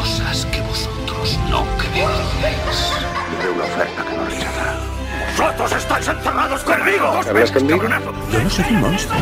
[0.00, 2.08] cosas que vosotros no creéis.
[3.38, 4.76] Haré una oferta que no rechazará.
[5.36, 7.06] ¡Vosotros estáis encerrados conmigo!
[7.28, 7.82] ¿Hablas conmigo?
[8.32, 9.20] Yo no soy un monstruo.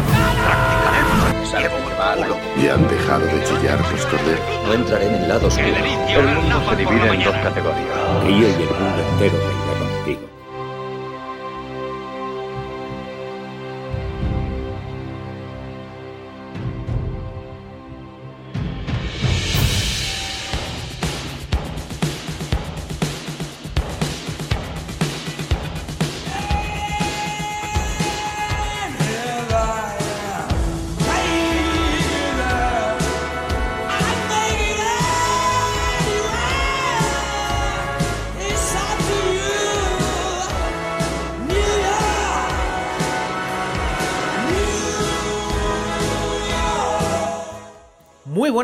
[2.63, 4.67] ¿Y han dejado de chillar los corderos?
[4.67, 5.67] No entraré en el lado oscuro.
[5.67, 7.97] El mundo se divide en dos categorías.
[8.29, 9.58] Y el mundo entero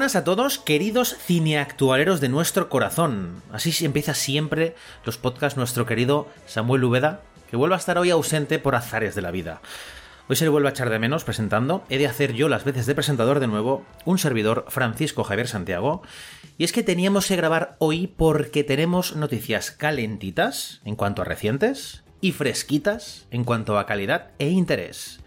[0.04, 3.42] buenas a todos, queridos cineactualeros de nuestro corazón.
[3.50, 4.74] Así empieza siempre
[5.06, 9.22] los podcasts nuestro querido Samuel Ubeda, que vuelve a estar hoy ausente por azares de
[9.22, 9.62] la vida.
[10.28, 11.84] Hoy se le vuelve a echar de menos presentando.
[11.88, 16.02] He de hacer yo las veces de presentador de nuevo, un servidor, Francisco Javier Santiago.
[16.58, 22.04] Y es que teníamos que grabar hoy porque tenemos noticias calentitas en cuanto a recientes
[22.20, 25.20] y fresquitas en cuanto a calidad e interés.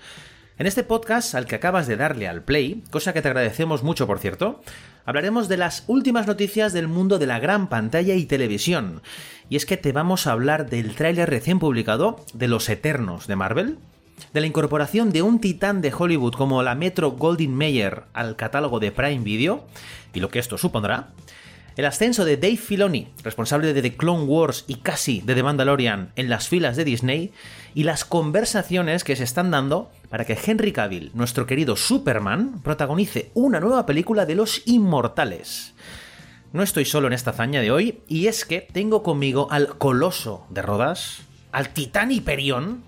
[0.59, 4.07] En este podcast al que acabas de darle al play, cosa que te agradecemos mucho
[4.07, 4.59] por cierto,
[5.05, 9.03] hablaremos de las últimas noticias del mundo de la gran pantalla y televisión.
[9.49, 13.35] Y es que te vamos a hablar del tráiler recién publicado de Los Eternos de
[13.35, 13.77] Marvel,
[14.33, 18.79] de la incorporación de un titán de Hollywood como la Metro Goldwyn Mayer al catálogo
[18.79, 19.67] de Prime Video,
[20.11, 21.09] y lo que esto supondrá,
[21.77, 26.11] el ascenso de Dave Filoni, responsable de The Clone Wars y casi de The Mandalorian
[26.15, 27.31] en las filas de Disney,
[27.75, 33.29] y las conversaciones que se están dando para que Henry Cavill, nuestro querido Superman, protagonice
[33.35, 35.75] una nueva película de los inmortales.
[36.51, 40.47] No estoy solo en esta hazaña de hoy, y es que tengo conmigo al coloso
[40.49, 41.19] de Rodas,
[41.51, 42.83] al titán Hiperión,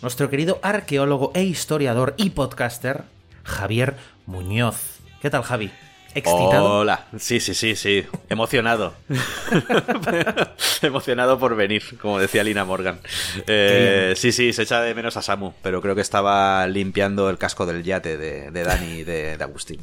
[0.00, 3.02] nuestro querido arqueólogo e historiador y podcaster,
[3.42, 3.96] Javier
[4.26, 5.00] Muñoz.
[5.20, 5.72] ¿Qué tal, Javi?
[6.14, 6.78] ¿Excitado?
[6.80, 8.94] Hola, sí, sí, sí, sí, emocionado.
[10.82, 13.00] emocionado por venir, como decía Lina Morgan.
[13.46, 17.38] Eh, sí, sí, se echa de menos a Samu, pero creo que estaba limpiando el
[17.38, 19.80] casco del yate de, de Dani y de, de Agustín,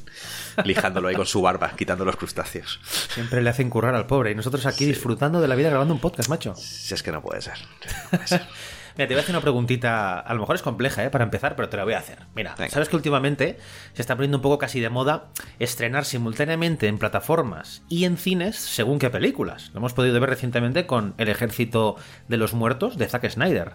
[0.63, 2.80] lijándolo ahí con su barba, quitando los crustáceos.
[3.13, 6.02] Siempre le hacen currar al pobre y nosotros aquí disfrutando de la vida grabando un
[6.02, 6.56] podcast, macho.
[6.56, 7.57] Si es que no puede ser.
[7.59, 8.42] No puede ser.
[8.97, 11.09] Mira, te voy a hacer una preguntita, a lo mejor es compleja, ¿eh?
[11.09, 12.19] Para empezar, pero te la voy a hacer.
[12.33, 12.72] Mira, Venga.
[12.72, 13.57] sabes que últimamente
[13.94, 15.25] se está poniendo un poco casi de moda
[15.59, 19.72] estrenar simultáneamente en plataformas y en cines según qué películas.
[19.73, 21.97] Lo hemos podido ver recientemente con El Ejército
[22.29, 23.73] de los Muertos de Zack Snyder.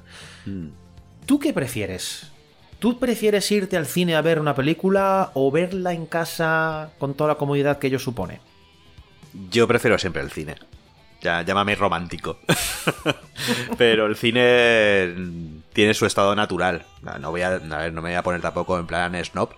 [1.26, 2.30] ¿Tú qué prefieres?
[2.78, 7.28] ¿Tú prefieres irte al cine a ver una película o verla en casa con toda
[7.28, 8.40] la comodidad que ello supone?
[9.50, 10.54] Yo prefiero siempre el cine.
[11.20, 12.38] Ya, llámame romántico.
[13.78, 15.14] Pero el cine
[15.72, 16.86] tiene su estado natural.
[17.20, 19.50] No voy a, no me voy a poner tampoco en plan snob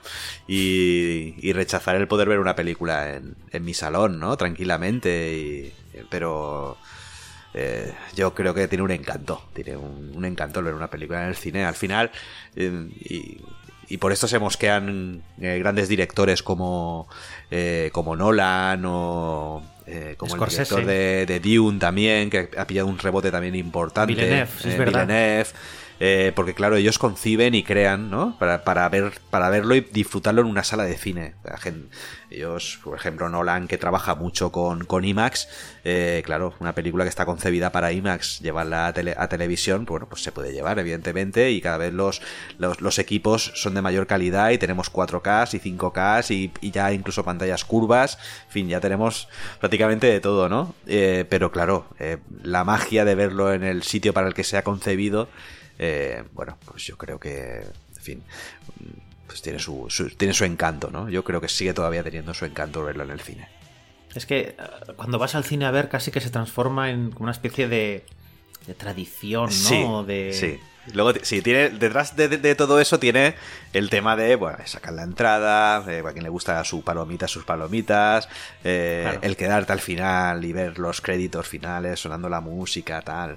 [0.49, 4.37] y, y rechazar el poder ver una película en, mi salón, ¿no?
[4.37, 5.73] Tranquilamente.
[6.11, 6.77] pero
[7.55, 9.43] eh, yo creo que tiene un encanto.
[9.53, 11.65] Tiene un, encanto ver una película en el cine.
[11.65, 12.11] Al final,
[12.57, 13.39] y,
[13.93, 17.09] y por esto se mosquean eh, grandes directores como,
[17.51, 19.63] eh, como Nolan o
[19.93, 20.75] eh, como Scorsese.
[20.75, 24.15] el director de, de Dune también, que ha pillado un rebote también importante.
[24.15, 25.07] Villeneuve, sí, es eh, verdad.
[25.07, 25.47] Villeneuve,
[26.05, 28.37] eh, porque claro, ellos conciben y crean, ¿no?
[28.37, 31.35] Para, para, ver, para verlo y disfrutarlo en una sala de cine.
[32.29, 35.47] Ellos, por ejemplo, Nolan, que trabaja mucho con, con IMAX,
[35.85, 40.09] eh, claro, una película que está concebida para IMAX, llevarla a, tele- a televisión, bueno,
[40.09, 42.21] pues se puede llevar, evidentemente, y cada vez los,
[42.59, 47.65] los, equipos son de mayor calidad y tenemos 4K y 5K y, ya incluso pantallas
[47.65, 49.29] curvas, en fin, ya tenemos
[49.61, 50.75] prácticamente de todo, ¿no?
[50.89, 51.87] Eh, pero claro,
[52.43, 55.29] la magia de verlo en el sitio para el que se ha concebido,
[55.79, 57.63] eh, bueno, pues yo creo que,
[57.97, 58.23] en fin,
[59.27, 61.09] pues tiene su, su- tiene su encanto, ¿no?
[61.09, 63.49] Yo creo que sigue todavía teniendo su encanto verlo en el cine.
[64.15, 64.57] Es que eh,
[64.97, 68.05] cuando vas al cine a ver casi que se transforma en como una especie de,
[68.67, 69.51] de tradición, ¿no?
[69.51, 70.33] Sí, de...
[70.33, 70.61] sí.
[70.93, 73.37] Luego, sí, tiene, detrás de, de- de todo eso tiene
[73.73, 77.45] el tema de, bueno, sacar la entrada, de, a quien le gusta su palomita, sus
[77.45, 78.29] palomitas,
[78.65, 79.21] eh, Claro.
[79.23, 83.31] el quedarte al final y ver los créditos finales, sonando la música, tal.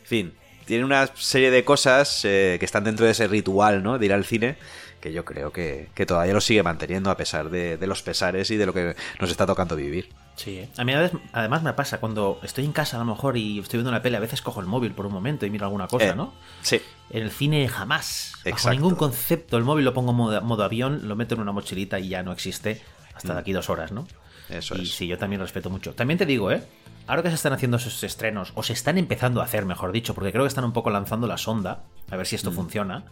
[0.00, 3.98] En fin, tiene una serie de cosas eh, que están dentro de ese ritual, ¿no?
[3.98, 4.56] De ir al cine,
[5.00, 8.50] que yo creo que, que todavía lo sigue manteniendo a pesar de, de los pesares
[8.50, 10.10] y de lo que nos está tocando vivir.
[10.36, 10.68] Sí, ¿eh?
[10.78, 13.58] a mí a veces- además me pasa cuando estoy en casa a lo mejor y
[13.58, 15.88] estoy viendo una peli, a veces cojo el móvil por un momento y miro alguna
[15.88, 16.32] cosa, Eh, ¿no?
[16.62, 16.80] Sí.
[17.10, 18.70] En el cine jamás, bajo Exacto.
[18.70, 21.98] ningún concepto, el móvil lo pongo en modo, modo avión, lo meto en una mochilita
[21.98, 22.80] y ya no existe
[23.14, 24.06] hasta de aquí dos horas, ¿no?
[24.48, 24.94] Eso y es.
[24.94, 25.92] sí, yo también respeto mucho.
[25.94, 26.62] También te digo, ¿eh?
[27.06, 30.14] Ahora que se están haciendo esos estrenos, o se están empezando a hacer, mejor dicho,
[30.14, 32.38] porque creo que están un poco lanzando la sonda, a ver si Mm.
[32.38, 33.04] esto funciona.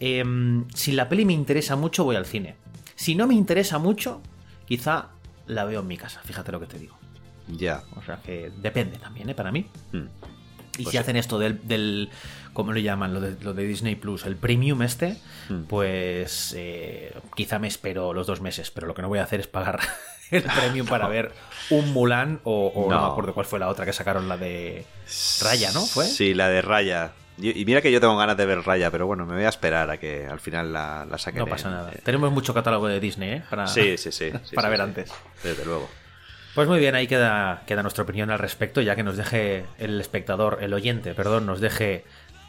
[0.00, 2.54] em, si la peli me interesa mucho, voy al cine.
[2.94, 4.20] Si no me interesa mucho,
[4.64, 5.08] quizá
[5.48, 6.96] la veo en mi casa, fíjate lo que te digo.
[7.48, 7.82] Ya.
[7.96, 9.34] O sea que depende también, ¿eh?
[9.34, 9.66] Para mí.
[9.92, 10.04] Hmm.
[10.78, 10.96] Y Pues si sí.
[10.98, 12.10] hacen esto del, del
[12.52, 13.12] ¿cómo lo llaman?
[13.12, 15.16] Lo de, lo de Disney Plus, el premium este,
[15.48, 15.62] Hmm.
[15.64, 19.40] pues eh, quizá me espero los dos meses, pero lo que no voy a hacer
[19.40, 19.80] es pagar
[20.30, 21.32] el premium para ver
[21.70, 22.96] un Mulan o, o no.
[22.96, 23.06] No.
[23.06, 24.84] me acuerdo cuál fue la otra que sacaron, la de
[25.42, 25.84] Raya, ¿no?
[25.84, 26.04] ¿Fue?
[26.06, 27.12] Sí, la de Raya.
[27.40, 29.88] Y mira que yo tengo ganas de ver Raya, pero bueno, me voy a esperar
[29.90, 31.38] a que al final la, la saquen.
[31.40, 31.92] No pasa nada.
[32.02, 33.42] Tenemos mucho catálogo de Disney, ¿eh?
[33.48, 34.32] Para, Sí, sí, sí.
[34.44, 34.82] sí, para sí, ver sí.
[34.82, 35.12] antes.
[35.44, 35.88] Desde luego.
[36.54, 40.00] Pues muy bien, ahí queda, queda nuestra opinión al respecto, ya que nos deje el
[40.00, 42.04] espectador, el oyente, perdón, nos deje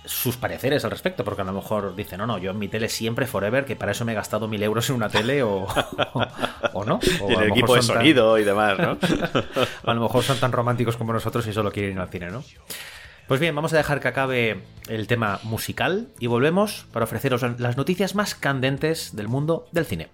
[0.06, 2.90] sus pareceres al respecto, porque a lo mejor dice, no, no, yo en mi tele
[2.90, 5.68] siempre forever, que para eso me he gastado mil euros en una tele o,
[6.14, 6.26] o,
[6.74, 7.00] o no.
[7.22, 8.98] O Y en el equipo de tan- sonido y demás, ¿no?
[9.84, 12.44] a lo mejor son tan románticos como nosotros y solo quieren ir al cine, ¿no?
[13.28, 17.78] Pues bien, vamos a dejar que acabe el tema musical y volvemos para ofreceros las
[17.78, 20.08] noticias más candentes del mundo del cine.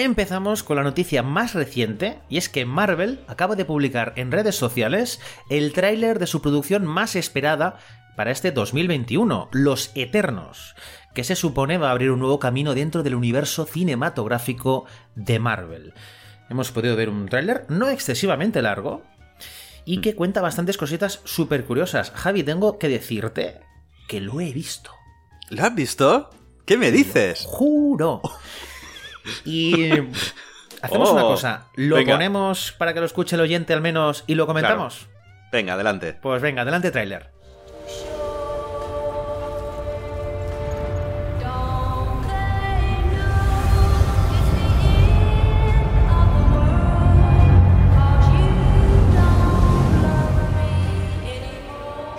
[0.00, 4.54] Empezamos con la noticia más reciente, y es que Marvel acaba de publicar en redes
[4.54, 5.18] sociales
[5.50, 7.80] el tráiler de su producción más esperada
[8.16, 10.76] para este 2021, Los Eternos,
[11.14, 14.84] que se supone va a abrir un nuevo camino dentro del universo cinematográfico
[15.16, 15.94] de Marvel.
[16.48, 19.02] Hemos podido ver un tráiler no excesivamente largo
[19.84, 22.12] y que cuenta bastantes cositas súper curiosas.
[22.12, 23.62] Javi, tengo que decirte
[24.06, 24.92] que lo he visto.
[25.50, 26.30] ¿Lo has visto?
[26.64, 27.42] ¿Qué me dices?
[27.48, 28.22] Juro.
[29.44, 29.90] Y
[30.82, 31.66] hacemos Oh, una cosa.
[31.74, 32.12] Lo venga.
[32.14, 35.08] ponemos para que lo escuche el oyente al menos y lo comentamos.
[35.52, 36.12] Venga, adelante.
[36.20, 37.30] Pues venga, adelante tráiler.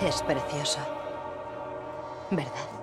[0.00, 0.80] Es precioso.
[2.30, 2.79] ¿Verdad?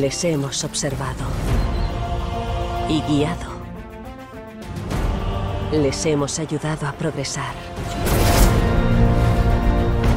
[0.00, 1.24] Les hemos observado
[2.88, 3.52] y guiado.
[5.70, 7.54] Les hemos ayudado a progresar.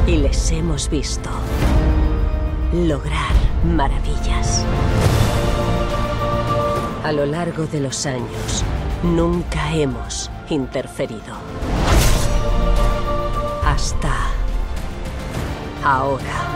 [0.04, 1.30] Y les hemos visto
[2.72, 3.32] lograr
[3.64, 4.64] maravillas.
[7.04, 8.64] A lo largo de los años,
[9.04, 11.36] nunca hemos interferido.
[13.64, 14.12] Hasta
[15.84, 16.47] ahora.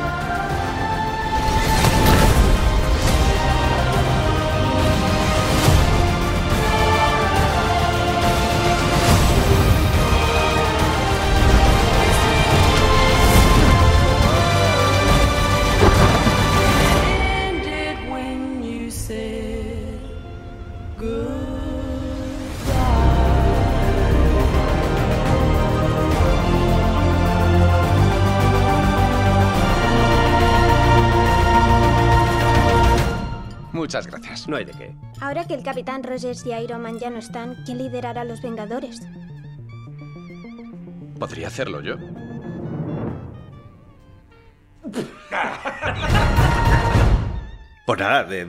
[33.92, 34.48] Muchas gracias.
[34.48, 34.94] No hay de qué.
[35.20, 38.40] Ahora que el Capitán Rogers y Iron Man ya no están, ¿quién liderará a los
[38.40, 39.02] Vengadores?
[41.18, 41.96] Podría hacerlo yo.
[47.84, 48.46] Pues nada, de-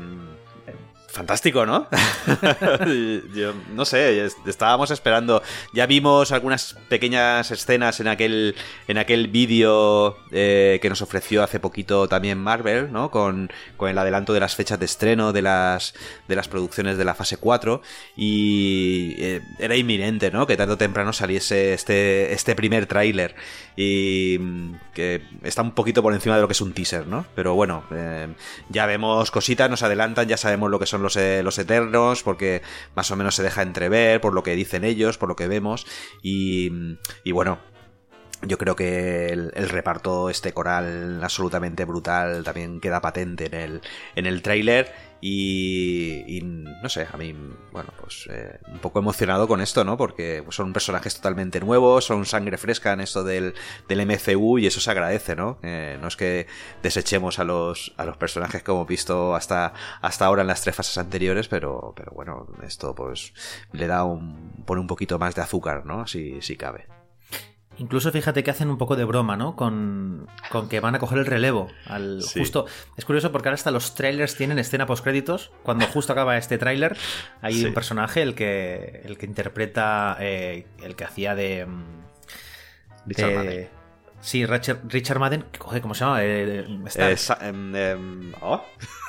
[1.13, 1.87] fantástico, ¿no?
[3.35, 5.41] Yo no sé, es- estábamos esperando.
[5.73, 8.55] Ya vimos algunas pequeñas escenas en aquel,
[8.87, 13.11] en aquel vídeo eh, que nos ofreció hace poquito también Marvel, ¿no?
[13.11, 15.93] Con, con el adelanto de las fechas de estreno de las,
[16.27, 17.81] de las producciones de la fase 4.
[18.15, 20.47] Y eh, era inminente, ¿no?
[20.47, 23.35] Que tarde o temprano saliese este, este primer tráiler.
[23.75, 27.25] Y mm, que está un poquito por encima de lo que es un teaser, ¿no?
[27.35, 28.27] Pero bueno, eh,
[28.69, 32.61] ya vemos cositas, nos adelantan, ya sabemos lo que son los, eh, los eternos, porque
[32.95, 35.85] más o menos se deja entrever por lo que dicen ellos, por lo que vemos.
[36.21, 37.59] Y, y bueno,
[38.41, 43.81] yo creo que el, el reparto este coral absolutamente brutal también queda patente en el,
[44.15, 45.12] en el tráiler.
[45.25, 47.33] Y, no sé, a mí,
[47.71, 49.95] bueno, pues eh, un poco emocionado con esto, ¿no?
[49.95, 53.53] Porque son personajes totalmente nuevos, son sangre fresca en esto del,
[53.87, 55.59] del MCU y eso se agradece, ¿no?
[55.63, 56.47] Eh, no es que
[56.81, 60.75] desechemos a los, a los personajes que hemos visto hasta, hasta ahora en las tres
[60.75, 63.33] fases anteriores, pero, pero bueno, esto pues
[63.71, 66.05] le da un, pone un poquito más de azúcar, ¿no?
[66.05, 67.02] Si, si cabe.
[67.79, 69.55] Incluso fíjate que hacen un poco de broma, ¿no?
[69.55, 71.69] Con, con que van a coger el relevo.
[71.87, 72.39] Al, Sí.
[72.39, 72.65] justo,
[72.97, 75.51] es curioso porque ahora hasta los trailers tienen escena postcréditos.
[75.63, 76.95] Cuando justo acaba este tráiler,
[77.41, 77.65] hay Sí.
[77.65, 81.65] un personaje, el que, el que interpreta, eh, el que hacía de...
[81.65, 81.83] mm,
[83.07, 83.69] Richard de- Madden.
[84.21, 86.23] Sí, Richard, Richard Madden, ¿cómo se llama?
[86.23, 87.11] Eh, Stark.
[87.11, 88.63] Eh, sa- em, em, oh.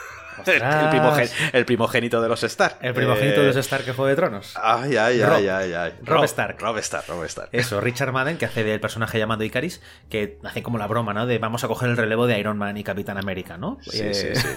[0.46, 0.94] el, Ostras.
[0.94, 2.76] primogen- el primogénito de los Stark.
[2.80, 4.54] el primogénito Eh, de los Stark que Juego de Tronos.
[4.62, 5.32] Ay, ay, Rob.
[5.34, 5.92] ay, ay, ay.
[6.02, 6.60] Rob Stark.
[6.60, 7.48] Rob Stark, Rob Stark.
[7.52, 11.26] Eso, Richard Madden, que hace del personaje llamado Icaris, que hace como la broma, ¿no?
[11.26, 13.78] De vamos a coger el relevo de Iron Man y Capitán América, ¿no?
[13.82, 14.48] Sí, Eh, sí, sí.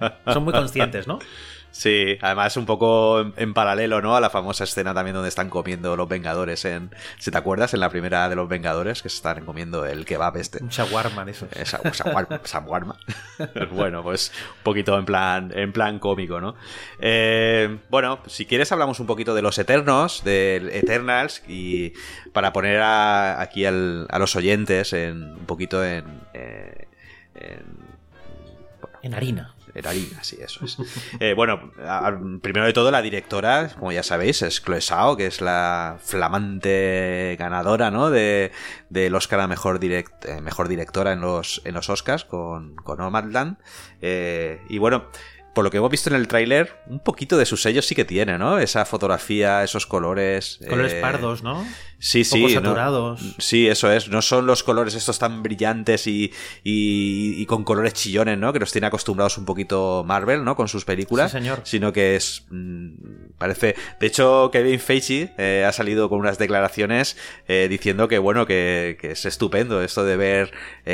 [0.32, 1.18] Son muy conscientes, ¿no?
[1.70, 4.16] Sí, además un poco en, en paralelo, ¿no?
[4.16, 6.90] A la famosa escena también donde están comiendo los Vengadores en...
[7.18, 10.36] Si te acuerdas, en la primera de los Vengadores, que se están comiendo el kebab
[10.38, 10.62] este.
[10.62, 11.52] Un shawarma de esos.
[11.52, 12.96] Esa, shawarma, shawarma.
[13.72, 16.56] bueno, pues un poquito en plan, en plan cómico, ¿no?
[17.00, 21.92] Eh, bueno, si quieres hablamos un poquito de los Eternos, del Eternals, y
[22.32, 26.22] para poner a- aquí al- a los oyentes en, un poquito en...
[26.34, 26.86] eh,
[27.34, 27.64] en
[29.02, 29.54] En harina.
[29.84, 30.78] Harina, sí, eso es.
[31.20, 31.72] Eh, bueno,
[32.42, 37.36] primero de todo, la directora, como ya sabéis, es Chloe Zhao, que es la flamante
[37.38, 38.10] ganadora, ¿no?
[38.10, 38.52] De,
[38.90, 42.98] del Oscar a mejor, direct, eh, mejor directora en los, en los Oscars con, con
[42.98, 43.56] Nomadland.
[44.00, 45.06] Eh, y bueno.
[45.58, 48.04] Por lo que hemos visto en el tráiler, un poquito de su sello sí que
[48.04, 48.60] tiene, ¿no?
[48.60, 50.60] Esa fotografía, esos colores.
[50.68, 51.66] Colores eh, pardos, ¿no?
[51.98, 52.42] Sí, sí.
[52.42, 53.34] Poco no- saturados.
[53.38, 54.08] sí, eso es.
[54.08, 58.52] No son los colores estos tan brillantes y, y- y con colores chillones, ¿no?
[58.52, 60.54] Que nos tiene acostumbrados un poquito Marvel, ¿no?
[60.54, 61.32] Con sus películas.
[61.32, 61.62] Sí, señor.
[61.64, 62.44] Sino que es.
[62.50, 62.90] mm,
[63.36, 63.74] parece.
[63.98, 67.16] De hecho, Kevin Feige eh, ha salido con unas declaraciones
[67.48, 70.52] eh, diciendo que, bueno, que, que es estupendo esto de ver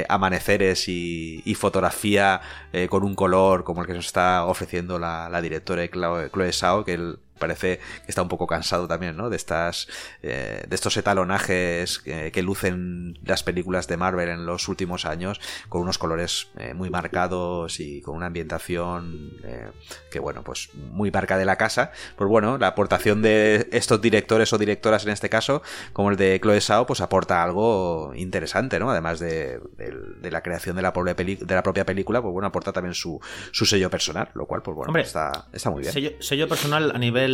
[0.09, 2.40] amaneceres y, y fotografía
[2.88, 6.94] con un color como el que nos está ofreciendo la, directora Chloe, Chloe Zhao, que
[6.94, 9.29] él parece que está un poco cansado también, ¿no?
[9.31, 9.87] De estas,
[10.23, 15.41] eh, de estos etalonajes que, que lucen las películas de Marvel en los últimos años,
[15.69, 19.69] con unos colores eh, muy marcados y con una ambientación eh,
[20.11, 21.93] que, bueno, pues muy marca de la casa.
[22.17, 26.41] Pues bueno, la aportación de estos directores o directoras en este caso, como el de
[26.41, 28.91] Chloe Zhao, pues aporta algo interesante, ¿no?
[28.91, 32.33] Además de, de- de la creación de la, propia peli- de la propia película, pues
[32.33, 33.21] bueno, aporta también su,
[33.53, 35.93] su sello personal, lo cual, pues bueno, Hombre, está, está muy bien.
[35.93, 37.34] Sello, sello personal a nivel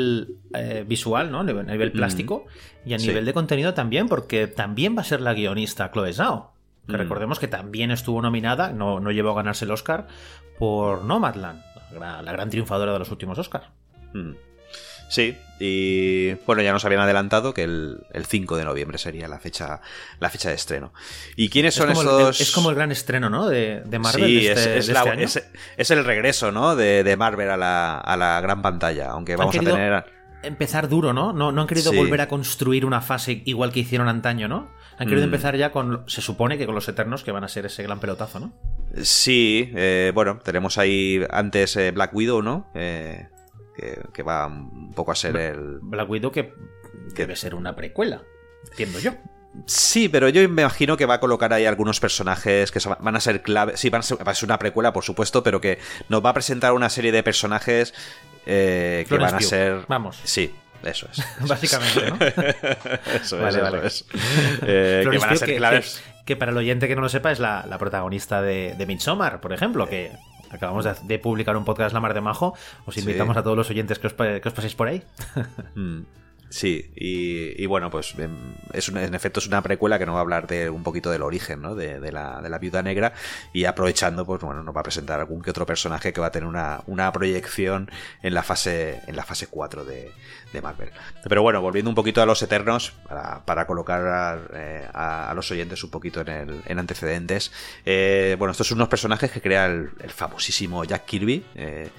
[0.54, 1.40] eh, visual, ¿no?
[1.40, 2.46] A nivel, nivel plástico
[2.84, 3.08] y a Sí.
[3.08, 6.52] nivel de contenido también, porque también va a ser la guionista Chloe Zhao.
[6.86, 7.00] Que Mm.
[7.00, 10.06] recordemos que también estuvo nominada, no, no llegó a ganarse el Oscar,
[10.58, 13.66] por Nomadland, la, gran- la gran triunfadora de los últimos Oscars.
[14.12, 14.32] Mm.
[15.10, 19.38] Sí, y bueno, ya nos habían adelantado que el, el 5 de noviembre sería la
[19.40, 19.80] fecha,
[20.20, 20.92] la fecha de estreno.
[21.36, 22.40] ¿Y quiénes son es, el, estos?
[22.40, 23.48] es como el gran estreno, ¿no?
[23.48, 25.24] De, de Marvel sí, de este, es, es de la- este año.
[25.24, 25.42] es-
[25.76, 26.76] es el regreso, ¿no?
[26.76, 30.04] De, de Marvel a la, a la gran pantalla, aunque vamos a tener...
[30.44, 31.32] empezar duro, ¿no?
[31.32, 31.52] ¿no?
[31.52, 31.96] No han querido Sí.
[31.98, 34.70] volver a construir una fase igual que hicieron antaño, ¿no?
[34.96, 35.30] Han querido Mm.
[35.34, 37.98] empezar ya con, se supone que con los Eternos, que van a ser ese gran
[38.00, 38.52] pelotazo, ¿no?
[39.02, 42.70] Sí, eh, bueno, tenemos ahí antes eh, Black Widow, ¿no?
[42.74, 43.26] Eh,
[43.80, 45.78] que, que va un poco a ser el...
[45.82, 46.52] Black Widow que
[47.14, 48.22] debe ser una precuela,
[48.70, 49.12] entiendo yo.
[49.66, 53.20] Sí, pero yo me imagino que va a colocar ahí algunos personajes que van a
[53.20, 53.76] ser clave.
[53.76, 56.30] Sí, van a ser, va a ser una precuela, por supuesto, pero que nos va
[56.30, 57.92] a presentar una serie de personajes
[58.46, 59.84] eh, que van a ser.
[59.88, 60.20] vamos.
[60.22, 61.18] Sí, eso es.
[61.18, 62.16] eso Básicamente, ¿no?
[63.12, 63.22] es.
[63.22, 63.78] Eso Vale, es, vale.
[63.86, 64.20] eso es.
[64.62, 66.00] Eh, que van a ser claves.
[66.04, 68.86] que- que para el oyente que no lo sepa es la, la protagonista de, de
[68.86, 70.12] Midsommar, por ejemplo, que
[70.50, 72.54] acabamos de, de publicar un podcast La Mar de Majo.
[72.86, 73.00] Os Sí.
[73.00, 75.02] invitamos a todos los oyentes que os, que os paséis por ahí.
[76.52, 80.18] Sí, y, bueno, pues em, es una- en efecto es una precuela que nos va
[80.18, 81.76] a hablar de un poquito del origen, ¿no?
[81.76, 83.12] De, de la, de la viuda negra
[83.52, 86.32] y aprovechando, pues bueno, nos va a presentar algún que otro personaje que va a
[86.32, 87.88] tener una, una proyección
[88.22, 90.10] en la fase, en la fase 4 de,
[90.52, 90.90] de Marvel.
[91.22, 95.34] Pero bueno, volviendo un poquito a los Eternos, para, para colocar a, eh, a- a
[95.34, 97.52] los oyentes un poquito en, el, en antecedentes,
[97.86, 101.90] eh, bueno, estos son unos personajes que crea el, el famosísimo Jack Kirby eh,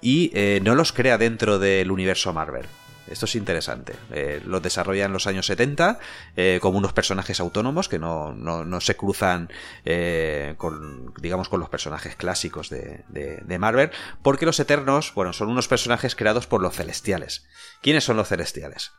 [0.00, 2.64] y eh, no los crea dentro del universo Marvel.
[3.10, 3.94] Esto es interesante.
[4.12, 5.98] Eh, los desarrolla en los años 70
[6.36, 9.50] eh, como unos personajes autónomos que no, no- no se cruzan
[9.84, 13.90] eh, con, digamos, con los personajes clásicos de, Marvel,
[14.22, 17.46] porque los Eternos, bueno, son unos personajes creados por los Celestiales.
[17.82, 18.92] ¿Quiénes son los Celestiales?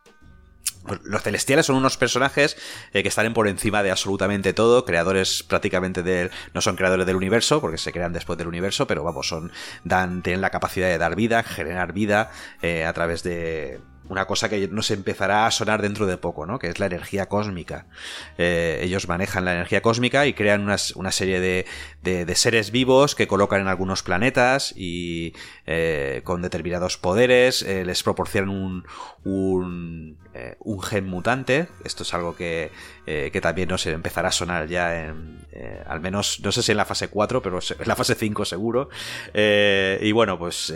[0.87, 2.55] pues los celestiales son unos personajes
[2.93, 7.59] que están por encima de absolutamente todo, creadores prácticamente del, no son creadores del universo,
[7.59, 9.51] porque se crean después del universo, pero vamos, son,
[9.83, 12.31] dan, tienen la capacidad de dar vida, generar vida
[12.87, 16.59] a través de, una cosa que nos empezará a sonar dentro de poco, ¿no?
[16.59, 17.85] Que es la energía cósmica.
[18.37, 20.63] Eh, ellos manejan la energía cósmica y crean
[20.95, 21.65] una serie de,
[22.01, 25.33] de- seres vivos que colocan en algunos planetas y
[25.65, 28.85] eh, con determinados poderes eh, les proporcionan un,
[29.23, 30.17] un,
[30.59, 31.67] un gen mutante.
[31.83, 32.71] Esto es algo que,
[33.11, 36.71] eh, que también nos empezará a sonar ya en, eh, al menos, no sé si
[36.71, 38.89] en la fase 4, pero en la fase 5 seguro.
[39.33, 40.71] Eh, y bueno, pues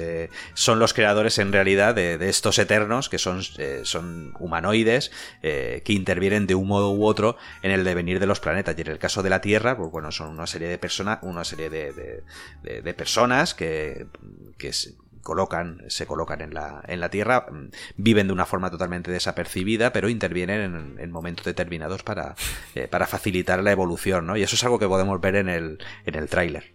[0.55, 3.43] son los creadores en realidad de, estos eternos, que son,
[3.83, 5.11] son humanoides,
[5.41, 8.75] que intervienen de un modo u otro en el devenir de los planetas.
[8.77, 11.43] Y en el caso de la Tierra, pues bueno, son una serie de personas, una
[11.43, 14.07] serie de, de- de- personas que,
[14.57, 14.71] que
[15.23, 19.91] colocan, se colocan en la, en la Tierra, mm, viven de una forma totalmente desapercibida,
[19.93, 22.35] pero intervienen en, en momentos determinados para,
[22.75, 24.37] eh, para facilitar la evolución, ¿no?
[24.37, 26.73] Y eso es algo que podemos ver en el, en el tráiler.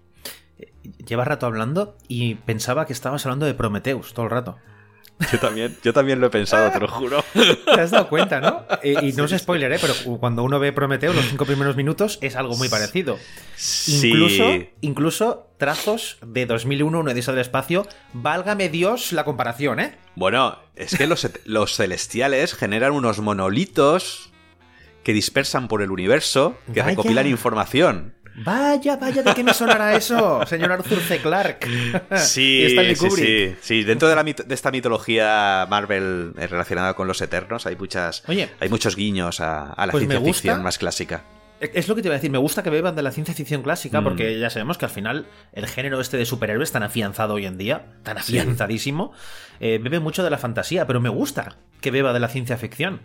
[1.07, 4.59] Llevas rato hablando y pensaba que estabas hablando de Prometheus todo el rato.
[5.33, 7.25] Yo también, yo también lo he pensado, te lo juro.
[7.65, 8.65] Te has dado cuenta, ¿no?
[8.83, 9.79] Eh, y no es spoiler, ¿eh?
[9.81, 13.19] Pero cuando uno ve Prometheus, los cinco primeros minutos, es algo muy parecido.
[13.57, 14.09] Sí.
[14.09, 14.45] Incluso,
[14.81, 17.87] incluso trazos de 2001, una Odisea del espacio.
[18.13, 19.97] Válgame Dios la comparación, ¿eh?
[20.15, 24.31] Bueno, es que los, los celestiales generan unos monolitos
[25.03, 26.91] que dispersan por el universo, que Vaya.
[26.91, 28.15] recopilan información.
[28.45, 31.18] Vaya, vaya, ¿de qué me sonará eso, señor Arthur C.
[31.18, 31.66] Clarke?
[32.16, 33.26] Sí, Y sí, Kubrick.
[33.26, 33.85] sí, sí.
[33.85, 38.49] Dentro de, la de esta mitología Marvel eh, relacionada con los Eternos hay muchas, Oye.
[38.61, 41.25] hay muchos guiños a, a la Pues ciencia ficción más clásica.
[41.61, 43.62] Es lo que te iba a decir, me gusta que beban de la ciencia ficción
[43.62, 44.04] clásica Mm.
[44.04, 47.59] porque ya sabemos que al final el género este de superhéroes tan afianzado hoy en
[47.59, 49.12] día, tan afianzadísimo,
[49.59, 53.00] eh, bebe mucho de la fantasía, pero me gusta que beba de la ciencia ficción.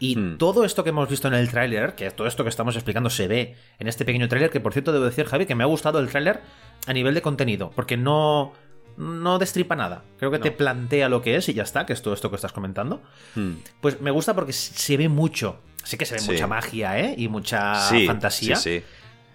[0.00, 0.38] Y Mm.
[0.38, 3.26] todo esto que hemos visto en el tráiler, que todo esto que estamos explicando se
[3.28, 5.98] ve en este pequeño tráiler, que por cierto debo decir, Javi, que me ha gustado
[5.98, 6.40] el tráiler
[6.86, 8.52] a nivel de contenido, porque no,
[8.96, 10.04] no destripa nada.
[10.18, 12.36] Creo que te plantea lo que es y ya está, que es todo esto que
[12.36, 13.02] estás comentando.
[13.34, 13.54] Hmm.
[13.80, 15.60] Pues me gusta porque se ve mucho.
[15.82, 16.32] Sí que se ve Sí.
[16.32, 17.14] mucha magia, ¿eh?
[17.16, 18.56] Y mucha Sí, fantasía.
[18.56, 18.84] sí, sí.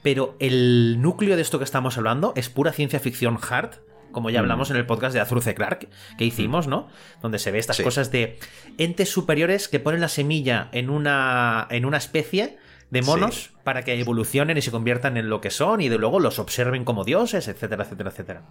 [0.02, 3.72] Pero el núcleo de esto que estamos hablando es pura ciencia ficción hard,
[4.14, 5.54] como ya hablamos en el podcast de Arthur C.
[5.54, 6.88] Clarke que hicimos, ¿no?
[7.22, 7.84] Donde se ve estas Sí.
[7.84, 8.40] cosas de
[8.78, 12.58] entes superiores que ponen la semilla en una, en una especie
[12.94, 16.20] de monos para que evolucionen y se conviertan en lo que son y de luego
[16.20, 18.42] los observen como dioses, etcétera, etcétera, etcétera.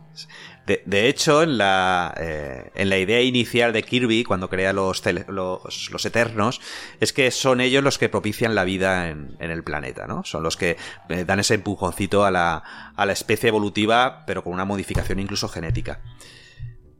[0.66, 5.02] De, de hecho, en la, eh, en la idea inicial de Kirby, cuando crea los,
[5.02, 6.60] tele- los, los Eternos,
[7.00, 10.24] es que son ellos los que propician la vida en, en el planeta, ¿no?
[10.24, 10.76] Son los que
[11.08, 15.48] eh, dan ese empujoncito a la, a la especie evolutiva, pero con una modificación incluso
[15.48, 16.00] genética.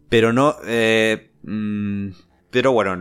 [0.08, 0.56] Pero no...
[0.66, 2.08] eh, mm,
[2.50, 2.94] pero bueno,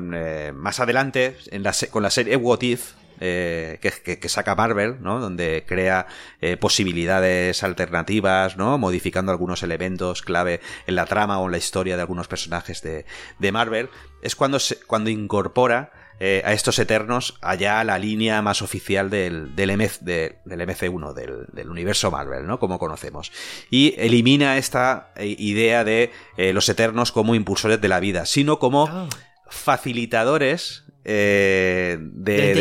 [0.53, 4.97] más adelante, en la con la serie What If, eh, que, que- que saca Marvel,
[5.01, 5.19] ¿no?
[5.21, 6.07] Donde crea
[6.41, 8.77] eh, posibilidades alternativas, ¿no?
[8.77, 13.05] Modificando algunos elementos clave en la trama o en la historia de algunos personajes de,
[13.39, 13.89] de Marvel,
[14.21, 15.91] es cuando, se- cuando incorpora
[16.23, 20.61] eh, a estos Eternos allá a la línea más oficial del, del, MF de- del
[20.61, 22.59] MC1, del, del universo Marvel, ¿no?
[22.59, 23.31] Como conocemos.
[23.71, 28.87] Y elimina esta idea de eh, los Eternos como impulsores de la vida, sino como
[28.87, 29.07] Ah.
[29.49, 32.53] facilitadores eh, de,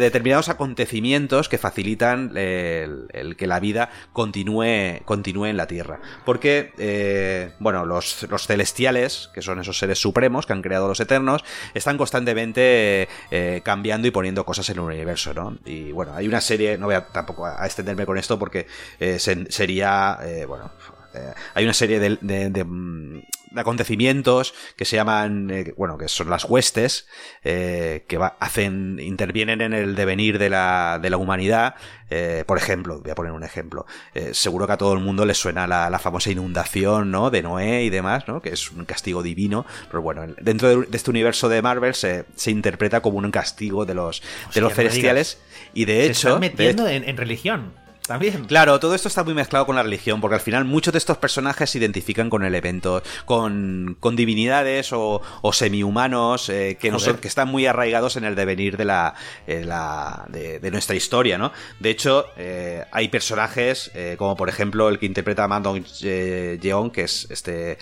[0.00, 6.00] determinados acontecimientos que facilitan eh, el, el que la vida continúe, continúe en la Tierra.
[6.24, 10.98] Porque, eh, bueno, los, los celestiales, que son esos seres supremos que han creado los
[10.98, 15.56] eternos, están constantemente eh, cambiando y poniendo cosas en el universo, ¿no?
[15.64, 18.66] Y bueno, hay una serie, no voy a tampoco a, extenderme con esto porque
[18.98, 20.72] eh, se- sería, eh, bueno,
[21.16, 25.96] eh, hay una serie de, de- de, mm, de acontecimientos que se llaman, eh, bueno,
[25.96, 27.06] que son las huestes,
[27.44, 31.74] eh, que va- hacen, intervienen en el devenir de la, de la humanidad.
[32.10, 33.86] Eh, por ejemplo, voy a poner un ejemplo.
[34.32, 37.30] Seguro que a todo el mundo le suena la, la famosa inundación, ¿no?
[37.30, 38.40] De Noé y demás, ¿no?
[38.42, 39.64] Que es un castigo divino.
[39.90, 43.86] Pero bueno, en- dentro de, este universo de Marvel se, se interpreta como un castigo
[43.86, 44.22] de los,
[44.54, 45.38] de los celestiales.
[45.74, 47.72] Y de Se hecho, están de metiendo en, en religión.
[48.06, 48.44] También.
[48.44, 51.16] Claro, todo esto está muy mezclado con la religión, porque al final muchos de estos
[51.16, 57.18] personajes se identifican con elementos, con, con divinidades o, o semihumanos eh, que, no son-
[57.18, 59.14] que están muy arraigados en el devenir de la,
[59.46, 61.52] eh, la- de, de nuestra historia, ¿no?
[61.80, 66.58] De hecho, eh, hay personajes eh, como por ejemplo el que interpreta a Mandong eh,
[66.60, 67.78] Yeon, que es este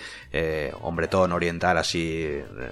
[0.80, 2.28] hombretón oriental así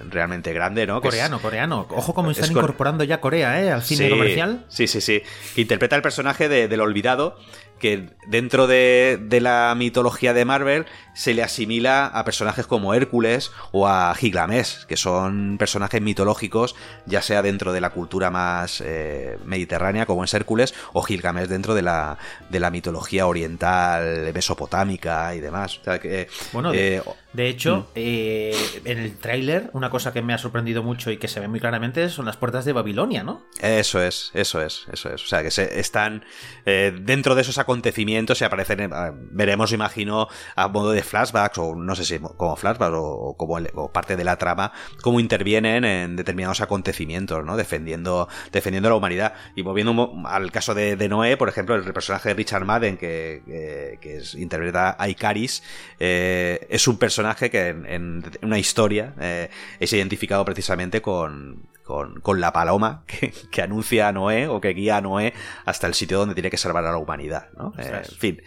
[0.09, 0.99] realmente grande, ¿no?
[1.01, 1.87] Que es- Coreano, coreano.
[1.91, 3.71] Ojo cómo Es están cor- incorporando ya Corea, ¿eh?
[3.71, 4.65] Al cine Sí, comercial.
[4.69, 5.21] Sí, sí, sí.
[5.55, 7.37] Que interpreta el personaje de- del olvidado,
[7.83, 13.51] que dentro de, de la mitología de Marvel se le asimila a personajes como Hércules
[13.73, 19.37] o a Gilgamesh, que son personajes mitológicos, ya sea dentro de la cultura más eh,
[19.43, 22.17] mediterránea, como es Hércules, o Gilgamesh dentro de la,
[22.49, 25.79] de la mitología oriental, mesopotámica y demás.
[25.79, 27.85] O sea que, Bueno, de, eh, de hecho, mm.
[27.95, 31.47] eh, en el tráiler, una cosa que me ha sorprendido mucho y que se ve
[31.47, 33.43] muy claramente son las puertas de Babilonia, ¿no?
[33.59, 35.23] Eso es, eso es, eso es.
[35.23, 36.23] O sea, que se, están
[36.65, 41.75] eh, dentro de esos acontecimientos y aparecen, eh, veremos, imagino, a modo de flashbacks, o
[41.75, 46.61] no sé si como flashbacks o, como parte de la trama, cómo intervienen en determinados
[46.61, 47.57] acontecimientos, ¿no?
[47.57, 49.33] Defendiendo, defendiendo la humanidad.
[49.55, 54.17] Y moviendo al caso de, Noé, por ejemplo, el personaje de Richard Madden, que, que,
[54.17, 55.63] es, interpreta a Icaris,
[55.99, 62.19] eh, es un personaje que en, en una historia eh, es identificado precisamente con, con,
[62.21, 65.33] con la paloma que, que anuncia a Noé o que guía a Noé
[65.65, 67.73] hasta el sitio donde tiene que salvar a la humanidad, ¿no?
[67.77, 68.41] Eh, en fin,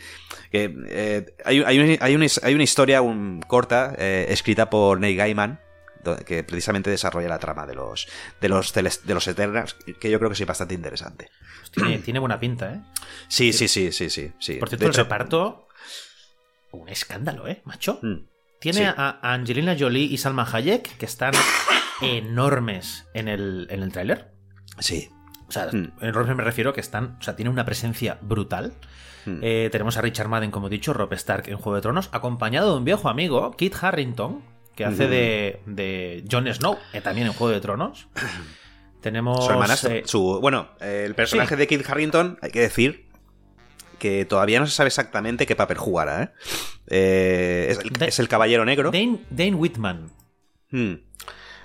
[0.51, 4.99] que, eh, hay, hay, un- hay, una, hay una historia un- corta eh, escrita por
[5.01, 5.61] Neil Gaiman
[6.25, 8.07] que precisamente desarrolla la trama de los
[8.41, 8.83] de los de
[9.15, 11.31] los Eternals que yo creo que sí bastante interesante.
[11.59, 12.81] Pues tiene, tiene buena pinta, ¿eh?
[13.27, 14.55] Sí, sí, sí, sí, sí, sí.
[14.55, 15.67] Por cierto, De el hecho, reparto.
[16.71, 17.99] Un escándalo, ¿eh, macho?
[18.03, 18.19] mm,
[18.61, 18.85] Tiene sí.
[18.97, 21.33] a Angelina Jolie y Salma Hayek, que están
[22.03, 24.33] enormes en el, en el tráiler.
[24.79, 25.11] sí.
[25.49, 25.93] O sea, Mm.
[26.01, 27.19] enormes me refiero que están.
[27.21, 28.73] O sea, tienen una presencia brutal.
[29.27, 29.39] Mm.
[29.43, 32.73] Eh, tenemos a Richard Madden, como he dicho, Rob Stark en Juego de Tronos, acompañado
[32.73, 34.43] de un viejo amigo, Kit Harrington,
[34.75, 35.13] que hace Ujú.
[35.13, 38.09] de, de Jon Snow, eh, también en Juego de Tronos.
[39.01, 39.45] Tenemos.
[39.45, 39.91] Su hermanastro.
[39.93, 41.59] eh, su- bueno, el personaje sí.
[41.61, 43.07] de Kit Harrington, hay que decir
[44.01, 46.23] que todavía no se sabe exactamente qué papel jugará.
[46.25, 46.31] ¿eh?
[46.89, 48.91] Eh, es, el, Da- es el Caballero Negro.
[48.91, 50.11] Dane, Dane Whitman.
[50.73, 50.95] Hmm.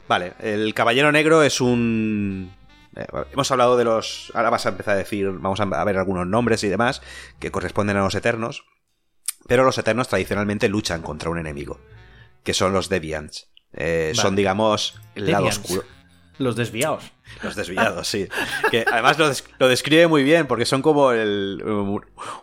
[0.08, 2.54] Vale, el Caballero Negro es un...
[2.96, 4.32] eh, hemos hablado de los...
[4.34, 7.02] Ahora vas a empezar a decir, vamos a ver algunos nombres y demás
[7.40, 8.66] que corresponden a los Eternos,
[9.48, 11.80] pero los Eternos tradicionalmente luchan contra un enemigo,
[12.44, 13.50] que son los Deviants.
[13.74, 14.22] Eh, Vale.
[14.22, 15.84] Son, digamos, el lado oscuro.
[16.38, 17.12] Los desviados.
[17.44, 18.28] Los desviados, sí.
[18.70, 21.64] Que además lo, des- lo describe muy bien, porque son como el,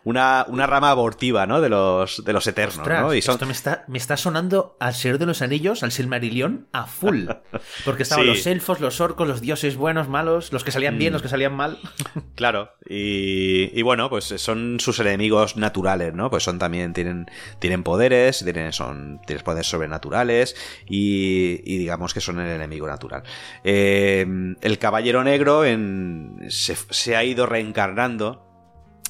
[0.05, 1.61] una, una rama abortiva, ¿no?
[1.61, 3.15] De los, de los eternos, Ostras, ¿no?
[3.15, 6.67] Y son, Esto me está, me está sonando al Señor de los Anillos, al Silmarillion,
[6.73, 7.27] a full.
[7.85, 8.31] Porque estaban Sí.
[8.31, 11.15] los elfos, los orcos, los dioses buenos, malos, los que salían bien, Mm.
[11.15, 11.79] los que salían mal.
[12.35, 16.31] Claro, y, y bueno, pues son sus enemigos naturales, ¿no?
[16.31, 17.27] Pues son también, tienen,
[17.59, 20.55] tienen poderes, tienen, son, tienen poderes sobrenaturales
[20.89, 23.25] y, y digamos que son el enemigo natural.
[23.65, 24.25] Eh,
[24.61, 28.45] el Caballero Negro en, se, ha ido reencarnando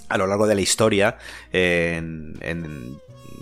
[0.08, 1.18] a lo largo de la historia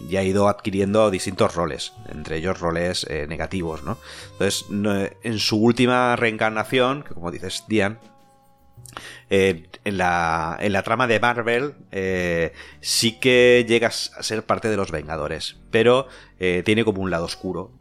[0.08, 3.98] y ha ido adquiriendo distintos roles, entre ellos roles eh, negativos, ¿no?
[4.32, 4.66] Entonces,
[5.22, 7.98] en su última reencarnación, que como dices, Dian,
[9.30, 14.68] eh, en, la, en la trama de Marvel eh, sí que llegas a ser parte
[14.68, 16.06] de los Vengadores, pero
[16.38, 17.72] eh, tiene como un lado oscuro,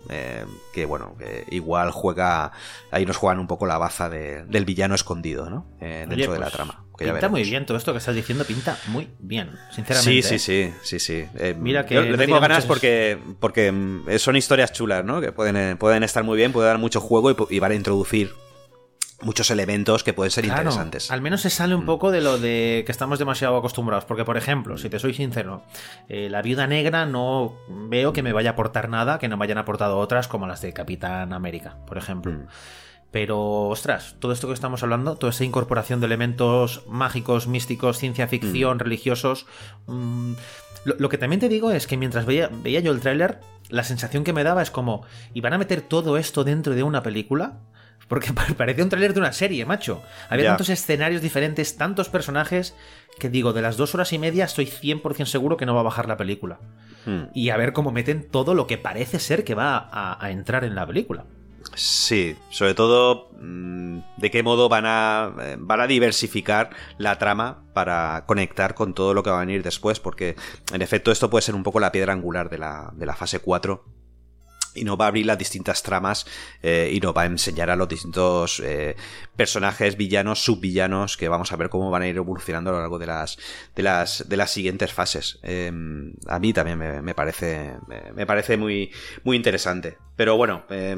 [0.73, 2.51] que bueno, que igual juega,
[2.91, 5.65] ahí nos juegan un poco la baza de- del villano escondido, ¿no?
[5.79, 6.83] Dentro Oye, de la pues, trama.
[6.97, 10.21] que ya Pinta muy bien, todo esto que estás diciendo pinta muy bien, sinceramente.
[10.23, 11.53] Sí, sí, sí, sí, sí.
[11.59, 15.19] Mira que yo le tengo ganas muchas- porque, porque mm, son historias chulas, ¿no?
[15.21, 18.31] Que pueden, pueden estar muy bien, pueden dar mucho juego y, y van a introducir
[19.21, 21.09] muchos elementos que pueden ser Claro, interesantes.
[21.11, 21.85] al menos se sale un Mm.
[21.85, 24.05] poco de lo de que estamos demasiado acostumbrados.
[24.05, 25.63] Porque, por ejemplo, si te soy sincero,
[26.09, 29.45] eh, la viuda negra no veo que me vaya a aportar nada que no me
[29.45, 32.33] hayan aportado otras como las de Capitán América, por ejemplo.
[32.33, 32.47] Mm.
[33.11, 38.27] Pero, ostras, todo esto que estamos hablando, toda esa incorporación de elementos mágicos, místicos, ciencia
[38.27, 39.45] ficción, religiosos.
[39.87, 40.33] mm,
[40.83, 43.83] lo, lo que también te digo es que mientras veía, veía yo el tráiler, la
[43.83, 47.01] sensación que me daba es como, ¿y van a meter todo esto dentro de una
[47.03, 47.59] película?
[48.07, 50.03] Porque pa- parecía un tráiler de una serie, macho.
[50.29, 52.75] Había tantos escenarios diferentes, tantos personajes,
[53.19, 55.83] que digo, de las dos horas y media estoy 100% seguro que no va a
[55.83, 56.59] bajar la película.
[57.05, 57.23] Mm.
[57.33, 60.63] Y a ver cómo meten todo lo que parece ser que va a, a entrar
[60.63, 61.25] en la película.
[61.73, 67.63] Sí, sobre todo mm, de qué modo van a, eh, van a diversificar la trama
[67.73, 70.35] para conectar con todo lo que va a venir después, porque
[70.71, 73.39] en efecto esto puede ser un poco la piedra angular de la, de la fase
[73.39, 73.83] 4
[74.75, 76.25] y nos va a abrir las distintas tramas
[76.61, 78.95] eh, y nos va a enseñar a los distintos eh,
[79.35, 82.99] personajes, villanos, subvillanos que vamos a ver cómo van a ir evolucionando a lo largo
[82.99, 83.37] de las
[83.75, 85.39] de las de las siguientes fases.
[85.43, 85.71] Eh,
[86.27, 87.73] a mí también me, me parece
[88.13, 88.91] me parece muy
[89.23, 89.97] muy interesante.
[90.15, 90.95] Pero bueno, eh,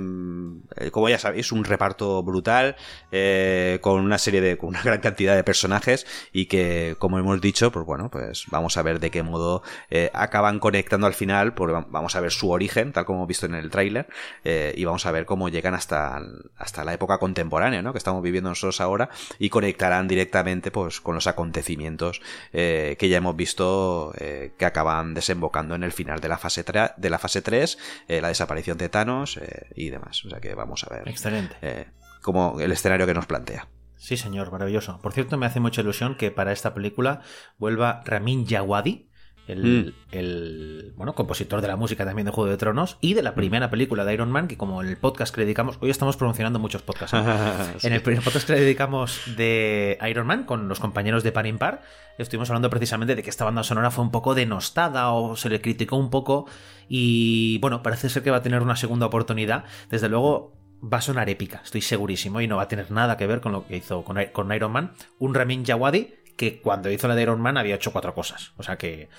[0.91, 2.75] como ya sabéis, un reparto brutal,
[3.11, 7.41] eh, con una serie de, con una gran cantidad de personajes y que, como hemos
[7.41, 11.53] dicho, pues bueno, pues vamos a ver de qué modo eh, acaban conectando al final,
[11.53, 14.07] porque vamos a ver su origen, tal como hemos visto en el tráiler,
[14.43, 16.21] y vamos a ver cómo llegan hasta,
[16.57, 17.91] hasta la época contemporánea, ¿no?
[17.91, 23.35] Que estamos viviendo nosotros ahora y conectarán directamente, pues, con los acontecimientos que ya hemos
[23.35, 26.63] visto que acaban desembocando en el final de la fase,
[26.97, 27.77] de la fase 3,
[28.07, 29.06] eh, la desaparición de Thanos
[29.37, 30.23] eh, y demás.
[30.25, 31.07] O sea que vamos a ver.
[31.07, 31.55] Excelente.
[31.61, 31.87] Eh,
[32.21, 33.67] como el escenario que nos plantea.
[33.95, 34.99] Sí, señor, maravilloso.
[35.01, 37.21] Por cierto, me hace mucha ilusión que para esta película
[37.57, 39.09] vuelva Ramin Djawadi,
[39.47, 39.93] el, Mm.
[40.11, 43.69] el, bueno, compositor de la música también de Juego de Tronos y de la primera
[43.69, 46.59] película de Iron Man, que como en el podcast que le dedicamos, hoy estamos promocionando
[46.59, 47.17] muchos podcasts.
[47.17, 47.23] ¿eh?
[47.83, 51.47] En el primer podcast que le dedicamos de Iron Man con los compañeros de Par
[51.47, 51.81] Impar,
[52.17, 55.61] estuvimos hablando precisamente de que esta banda sonora fue un poco denostada o se le
[55.61, 56.47] criticó un poco
[56.89, 59.65] y bueno, parece ser que va a tener una segunda oportunidad.
[59.89, 63.27] Desde luego va a sonar épica, estoy segurísimo, y no va a tener nada que
[63.27, 64.93] ver con lo que hizo con, Iron Man.
[65.19, 68.53] Un Ramin Djawadi que cuando hizo la de Iron Man había hecho cuatro cosas.
[68.57, 69.09] O sea que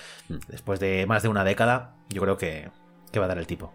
[0.47, 2.69] después de más de una década, yo creo que,
[3.11, 3.73] que va a dar el tipo.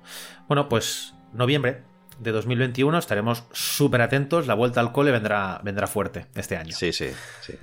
[0.48, 1.82] Bueno, pues noviembre
[2.18, 4.46] de 2021 estaremos súper atentos.
[4.46, 6.74] La vuelta al cole vendrá, vendrá fuerte este año.
[6.74, 7.10] Sí, sí,
[7.42, 7.54] sí.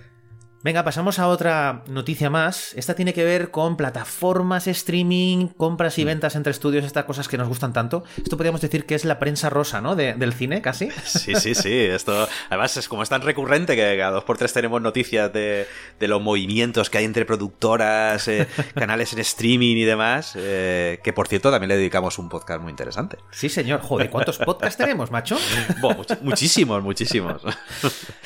[0.63, 2.73] Venga, pasamos a otra noticia más.
[2.75, 7.35] Esta tiene que ver con plataformas, streaming, compras y ventas entre estudios, estas cosas que
[7.35, 8.03] nos gustan tanto.
[8.17, 9.95] Esto podríamos decir que es la prensa rosa, ¿no?
[9.95, 10.89] De- del cine, casi.
[11.03, 11.73] Sí, sí, sí.
[11.73, 15.65] Esto, además, es como es tan recurrente que cada dos por tres tenemos noticias de,
[15.99, 20.33] de los movimientos que hay entre productoras, eh, canales en streaming y demás.
[20.35, 23.17] eh, que por cierto, también le dedicamos un podcast muy interesante.
[23.31, 23.81] Sí, señor.
[23.81, 25.37] Joder, ¿cuántos podcasts tenemos, macho?
[25.81, 27.41] Much- muchísimos, muchísimos.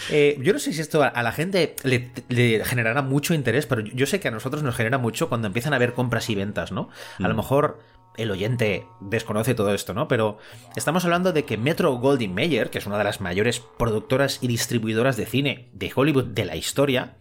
[0.10, 3.65] Eh, yo no sé si esto a, a la gente le, le generará mucho interés,
[3.65, 6.35] pero yo sé que a nosotros nos genera mucho cuando empiezan a haber compras y
[6.35, 6.89] ventas, ¿no?
[7.19, 7.38] A lo Mm.
[7.38, 7.79] mejor
[8.17, 10.07] el oyente desconoce todo esto, ¿no?
[10.07, 10.38] Pero
[10.75, 14.47] estamos hablando de que Metro Goldwyn Mayer, que es una de las mayores productoras y
[14.47, 17.15] distribuidoras de cine de Hollywood de la historia,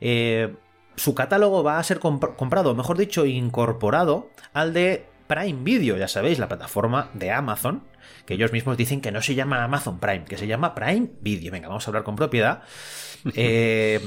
[0.00, 0.54] eh,
[0.96, 5.96] su catálogo va a ser comp- comprado, o mejor dicho, incorporado al de Prime Video,
[5.96, 7.82] ya sabéis, la plataforma de Amazon,
[8.26, 11.50] que ellos mismos dicen que no se llama Amazon Prime, que se llama Prime Video.
[11.50, 12.62] Venga, vamos a hablar con propiedad.
[13.34, 14.00] Eh,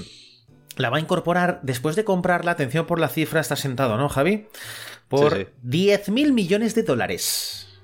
[0.77, 4.47] la va a incorporar después de comprarla, atención por la cifra, está sentado, ¿no, Javi?
[5.07, 5.51] Por Sí, sí.
[5.63, 7.79] 10 mil millones de dólares.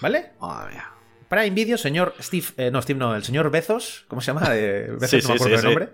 [0.00, 0.32] ¿Vale?
[0.40, 0.90] Madre mía.
[1.28, 4.46] Prime Video, señor Steve, eh, no, Steve no, el señor Bezos, ¿cómo se llama?
[4.52, 5.88] Eh, Bezos, Sí, no me acuerdo el nombre.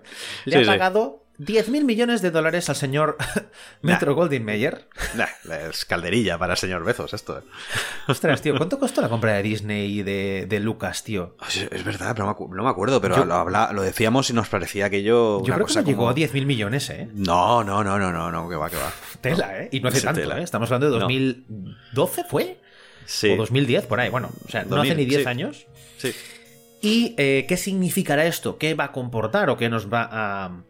[0.45, 3.17] Le ha pagado 10 mil millones de dólares al señor
[3.81, 4.87] Metro Goldwyn Mayer.
[5.15, 5.25] Nah,
[5.69, 7.39] es calderilla para el señor Bezos esto.
[7.39, 7.41] eh.
[8.07, 11.35] Ostras, tío, ¿cuánto costó la compra de Disney y de, de Lucas, tío?
[11.47, 13.81] Es, es verdad, pero no me, acu- no me acuerdo, pero Yo- lo, habla- lo
[13.81, 15.39] decíamos y nos parecía aquello.
[15.39, 17.09] Yo una creo que no llegó como- a 10 mil millones, ¿eh?
[17.13, 18.91] No, no, no, no, no, no, que va, que va.
[19.21, 19.69] Tela, ¿eh?
[19.71, 20.39] Y no hace Ese tanto, tela.
[20.39, 20.43] ¿eh?
[20.43, 21.05] Estamos hablando de No.
[21.05, 22.59] 2012, ¿fue?
[23.05, 23.31] Sí.
[23.31, 24.09] O 2010, por ahí.
[24.09, 25.27] Bueno, o sea, no 2000, hace ni 10 sí.
[25.27, 25.67] años.
[25.97, 26.13] Sí.
[26.81, 28.57] ¿Y eh, qué significará esto?
[28.57, 30.63] ¿Qué va a comportar o qué nos va a,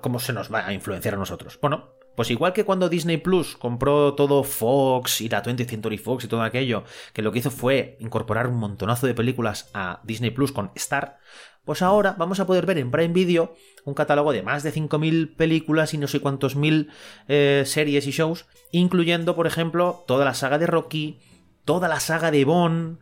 [0.00, 1.58] cómo se nos va a influenciar a nosotros?
[1.60, 6.24] Bueno, pues igual que cuando Disney Plus compró todo Fox y la 20th Century Fox
[6.24, 10.30] y todo aquello, que lo que hizo fue incorporar un montonazo de películas a Disney
[10.30, 11.18] Plus con Star,
[11.64, 15.34] pues ahora vamos a poder ver en Prime Video un catálogo de más de 5.000
[15.34, 16.90] películas y no sé cuántos mil
[17.26, 21.20] eh, series y shows, incluyendo, por ejemplo, toda la saga de Rocky,
[21.64, 22.98] toda la saga de Bond,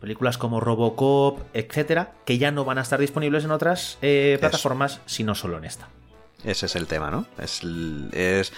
[0.00, 5.00] películas como Robocop, etcétera, que ya no van a estar disponibles en otras eh, plataformas,
[5.06, 5.88] sino solo en esta.
[6.42, 7.26] Ese es el tema, ¿no?
[7.38, 8.52] Es, el- es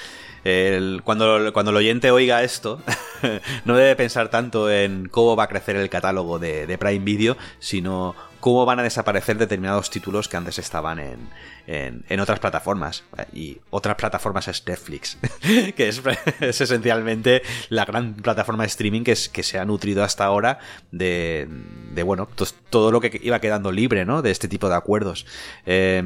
[0.45, 2.81] el- cuando, cuando el oyente oiga esto,
[3.65, 7.37] no debe pensar tanto en cómo va a crecer el catálogo de, de Prime Video,
[7.59, 11.29] sino cómo van a desaparecer determinados títulos que antes estaban en,
[11.73, 13.05] en, otras plataformas.
[13.33, 15.19] Y otras plataformas es Netflix,
[15.77, 16.03] que es,
[16.41, 20.59] es esencialmente la gran plataforma de streaming que, se ha nutrido hasta ahora
[20.91, 21.49] de,
[21.95, 24.23] de bueno, to- todo lo que iba quedando libre, ¿no?
[24.23, 25.27] De este tipo de acuerdos.
[25.67, 26.03] Eh,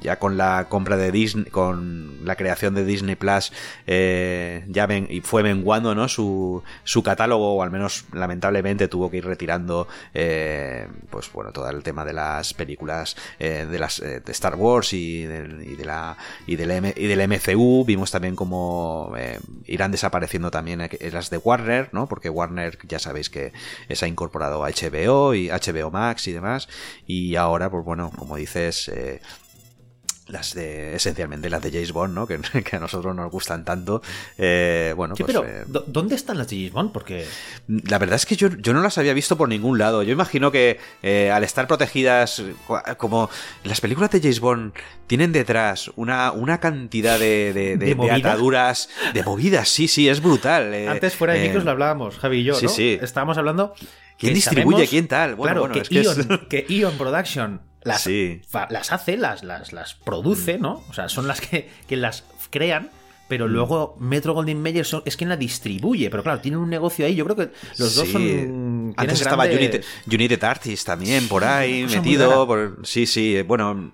[0.00, 3.52] ya con la compra de Disney, con la creación de Disney Plus,
[3.86, 6.08] eh, ya ven, y fue menguando, ¿no?
[6.08, 11.68] Su, su catálogo, o al menos lamentablemente tuvo que ir retirando, eh, pues bueno, todo
[11.68, 15.76] el tema de las películas eh, de las eh, de Star Wars y, del- y
[15.76, 17.84] de la y del, y del MCU.
[17.84, 22.08] Vimos también como eh, irán desapareciendo también las de Warner, ¿no?
[22.08, 23.52] Porque Warner ya sabéis que
[23.90, 26.68] se ha incorporado a HBO y HBO Max y demás.
[27.06, 29.20] Y ahora, pues bueno, como dices, eh,
[30.28, 32.26] las de esencialmente las de James Bond, ¿no?
[32.28, 34.02] Que, que a nosotros nos gustan tanto.
[34.38, 36.92] Eh, bueno, Sí, pues pero eh, ¿dó- ¿dónde están las de James Bond?
[36.92, 37.26] Porque
[37.68, 40.02] la verdad es que yo, yo no las había visto por ningún lado.
[40.02, 42.42] Yo imagino que eh, al estar protegidas,
[42.96, 43.30] como
[43.64, 44.72] las películas de James Bond
[45.06, 48.88] tienen detrás una, una cantidad de, de, de- ¿De ataduras,
[49.24, 50.74] movidas, sí, sí, es brutal.
[50.74, 52.70] eh, antes fuera de micros lo hablábamos, Javi y yo, sí, ¿no?
[52.72, 52.98] sí.
[53.00, 53.74] Estábamos hablando...
[54.18, 54.76] ¿Quién distribuye?
[54.76, 55.34] sabemos- ¿Quién tal?
[55.34, 58.40] Bueno, claro, bueno, que, es que es- Ion, que Ion Production las, Sí.
[58.48, 60.82] fa- las hace, las, las, las produce, ¿no?
[60.88, 63.28] O sea, son las que, que las crean, Mm.
[63.28, 66.10] pero luego Metro Golden Mayer son- es quien la distribuye.
[66.10, 67.14] Pero claro, tienen un negocio ahí.
[67.14, 68.94] Yo creo que los dos son.
[68.96, 72.46] Antes estaba grandes- United, United Artists también por ahí metido.
[72.46, 73.92] por- sí, sí, eh, bueno.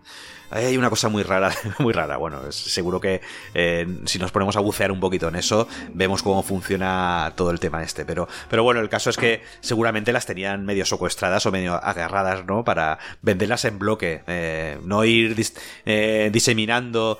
[0.52, 2.16] Hay una cosa muy rara, muy rara.
[2.16, 3.20] Bueno, seguro que
[3.54, 7.58] eh, si nos ponemos a bucear un poquito en eso, vemos cómo funciona todo el
[7.60, 8.04] tema este.
[8.04, 12.44] Pero, pero bueno, el caso es que seguramente las tenían medio secuestradas o medio agarradas,
[12.46, 12.64] ¿no?
[12.64, 14.22] Para venderlas en bloque.
[14.26, 17.18] eh, no ir dis- eh, diseminando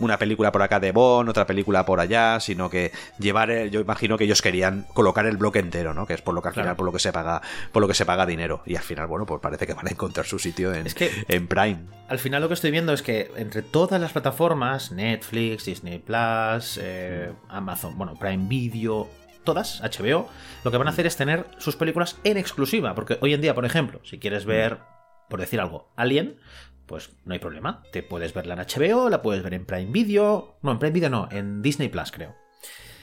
[0.00, 3.80] una película por acá de Bond, otra película por allá, sino que llevar, el- yo
[3.80, 6.06] imagino que ellos querían colocar el bloque entero, ¿no?
[6.06, 6.66] Que es por lo que al Claro.
[6.66, 7.40] final, por lo que se paga,
[7.72, 8.62] por lo que se paga dinero.
[8.66, 11.10] Y al final, bueno, pues parece que van a encontrar su sitio en, Es que-
[11.28, 11.79] en Prime.
[12.08, 16.78] Al final lo que estoy viendo es que entre todas las plataformas, Netflix, Disney Plus,
[16.82, 19.08] eh, Amazon, bueno, Prime Video,
[19.44, 20.28] todas, HBO,
[20.64, 22.94] lo que van a hacer es tener sus películas en exclusiva.
[22.94, 24.78] Porque hoy en día, por ejemplo, si quieres ver,
[25.28, 26.38] por decir algo, Alien,
[26.86, 27.82] pues no hay problema.
[27.92, 30.58] Te puedes verla en HBO, la puedes ver en Prime Video.
[30.62, 32.34] No, en Prime Video no, en Disney Plus, creo.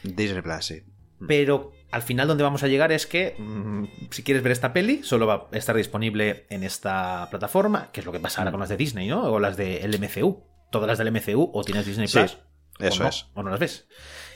[0.03, 0.83] Disney Plus, sí.
[1.25, 5.01] Pero al final donde vamos a llegar es que mm, si quieres ver esta peli,
[5.03, 8.59] solo va a estar disponible en esta plataforma, que es lo que pasa ahora con
[8.59, 9.23] las de Disney, ¿no?
[9.23, 10.43] O las del MCU.
[10.69, 12.37] Todas las del MCU o tienes Disney Sí, Plus.
[12.79, 13.25] eso o no, es.
[13.35, 13.87] O no las ves.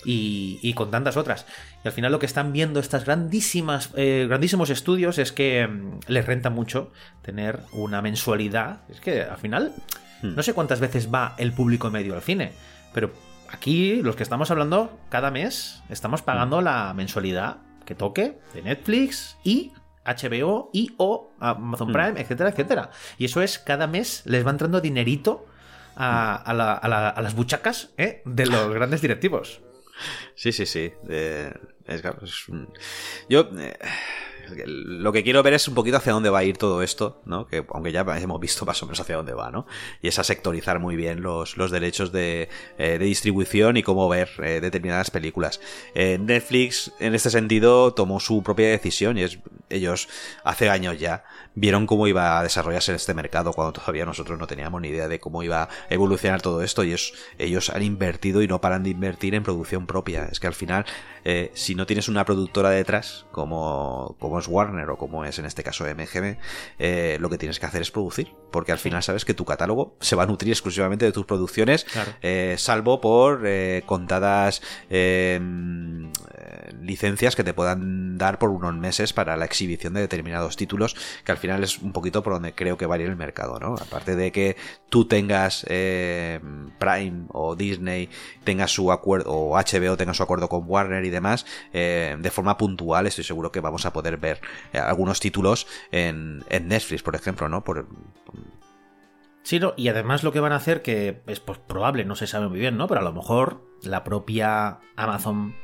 [0.06, 1.46] Y, y con tantas otras.
[1.84, 6.00] Y al final lo que están viendo estas grandísimas, eh, grandísimos estudios es que mm,
[6.08, 6.92] les renta mucho
[7.22, 8.82] tener una mensualidad.
[8.90, 9.74] Es que al final,
[10.24, 10.36] Hmm.
[10.36, 12.54] no sé cuántas veces va el público medio al cine,
[12.94, 13.12] pero
[13.52, 19.38] aquí los que estamos hablando, cada mes estamos pagando la mensualidad que toque de Netflix
[19.44, 19.72] y
[20.06, 21.94] HBO y o Amazon Hmm.
[21.94, 22.90] Prime, etcétera, etcétera.
[23.18, 25.46] Y eso es, cada mes les va entrando dinerito
[25.96, 28.22] a, a la- a la- a las buchacas ¿eh?
[28.26, 29.62] de los grandes directivos.
[30.36, 30.92] Sí, sí, sí.
[31.10, 31.54] Eh,
[31.86, 32.46] es, es
[33.30, 33.50] Yo.
[33.60, 33.78] eh,
[34.66, 37.48] lo que quiero ver es un poquito hacia dónde va a ir todo esto, ¿no?
[37.48, 39.66] Que aunque ya hemos visto más o menos hacia dónde va, ¿no?
[40.02, 44.08] Y es a sectorizar muy bien los, los derechos de, eh, de distribución y cómo
[44.10, 45.62] ver eh, determinadas películas.
[45.96, 49.40] Eh, Netflix, en este sentido, tomó su propia decisión y es
[49.72, 50.10] ellos
[50.44, 51.24] hace años ya
[51.56, 55.20] vieron cómo iba a desarrollarse este mercado cuando todavía nosotros no teníamos ni idea de
[55.20, 58.90] cómo iba a evolucionar todo esto y ellos, ellos han invertido y no paran de
[58.90, 60.26] invertir en producción propia.
[60.32, 60.86] Es que al final,
[61.26, 65.46] eh, si no tienes una productora detrás, como, como es Warner o como es en
[65.46, 66.38] este caso MGM,
[66.80, 69.96] eh, lo que tienes que hacer es producir, porque al final sabes que tu catálogo
[70.02, 72.12] se va a nutrir exclusivamente de tus producciones, Claro.
[72.22, 75.40] eh, salvo por eh, contadas eh,
[76.82, 81.32] licencias que te puedan dar por unos meses para la exhibición de determinados títulos, que
[81.32, 83.76] al final es un poquito por donde creo que va a ir el mercado, ¿no?
[83.76, 84.56] Aparte de que
[84.90, 86.40] tú tengas eh,
[86.80, 88.10] Prime o Disney,
[88.44, 93.08] tengas su acuerdo, o HBO tenga su acuerdo con Warner y demás, de forma puntual
[93.08, 94.31] estoy seguro que vamos a poder ver
[94.74, 97.64] eh, algunos títulos en, en Netflix, por ejemplo, ¿no?
[97.64, 97.88] Por,
[99.44, 102.28] Sí, no, y además lo que van a hacer, que es pues, probable, no se
[102.28, 102.88] sabe muy bien, ¿no?
[102.88, 105.56] Pero a lo mejor la propia Amazon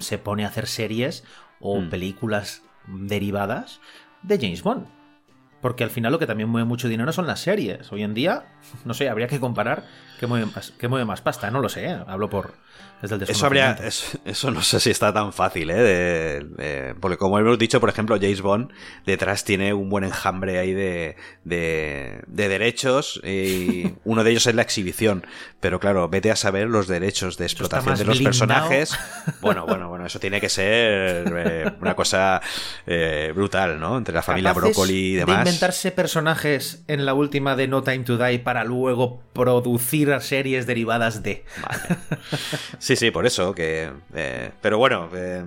[0.00, 1.24] se pone a hacer series
[1.60, 1.88] o Mm.
[1.88, 3.80] películas derivadas
[4.22, 4.86] de James Bond.
[5.62, 7.90] Porque al final lo que también mueve mucho dinero son las series.
[7.90, 8.52] Hoy en día,
[8.84, 9.86] no sé, habría que comparar
[10.18, 11.50] qué mueve más, mueve más pasta.
[11.50, 11.98] No lo sé, ¿eh?
[12.06, 12.54] hablo por
[13.02, 15.74] desde el Eso habría, eso, eso no sé si está tan fácil, ¿eh?
[15.74, 18.70] De- de- porque como hemos dicho, por ejemplo, James Bond
[19.04, 24.54] detrás tiene un buen enjambre ahí de, de, de derechos y uno de ellos es
[24.54, 25.26] la exhibición.
[25.60, 28.24] Pero claro, vete a saber los derechos de explotación de los blindado.
[28.68, 28.98] personajes.
[29.40, 32.40] Bueno, bueno, bueno, eso tiene que ser eh, una cosa
[32.86, 33.98] eh, brutal, ¿no?
[33.98, 35.38] Entre la familia Broccoli y De demás.
[35.40, 41.22] inventarse personajes en la última de No Time to Die para luego producir series derivadas
[41.22, 41.44] de.
[42.78, 43.54] Sí, sí, por eso.
[43.54, 45.44] que eh, Pero bueno, eh,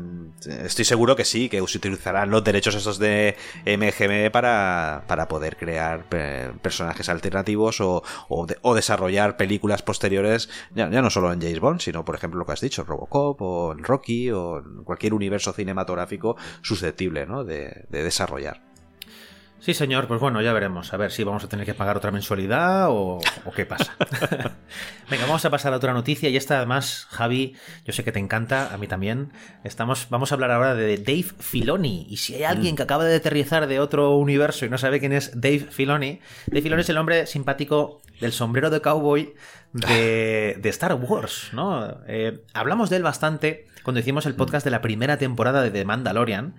[0.63, 5.57] estoy seguro que sí, que se utilizarán los derechos esos de MGM para, para poder
[5.57, 11.41] crear eh, personajes alternativos o, o, de- o desarrollar películas posteriores, ya, no solo en
[11.41, 14.83] James Bond, sino por ejemplo lo que has dicho, Robocop o en Rocky o en
[14.83, 17.43] cualquier universo cinematográfico susceptible ¿no?
[17.43, 18.66] de desarrollar.
[19.59, 20.93] Sí, señor, pues bueno, ya veremos.
[20.93, 23.95] A ver si vamos a tener que pagar otra mensualidad o, o qué pasa.
[25.09, 28.19] Venga, vamos a pasar a otra noticia y esta además, Javi, yo sé que te
[28.19, 29.31] encanta, a mí también.
[29.63, 32.05] Estamos, vamos a hablar ahora de Dave Filoni.
[32.09, 35.13] Y si hay alguien que acaba de aterrizar de otro universo y no sabe quién
[35.13, 39.33] es Dave Filoni, Dave Filoni es el hombre simpático del sombrero de cowboy
[39.87, 41.97] de, de Star Wars, ¿no?
[42.07, 45.85] Eh, hablamos de él bastante cuando hicimos el podcast de la primera temporada de The
[45.85, 46.55] Mandalorian.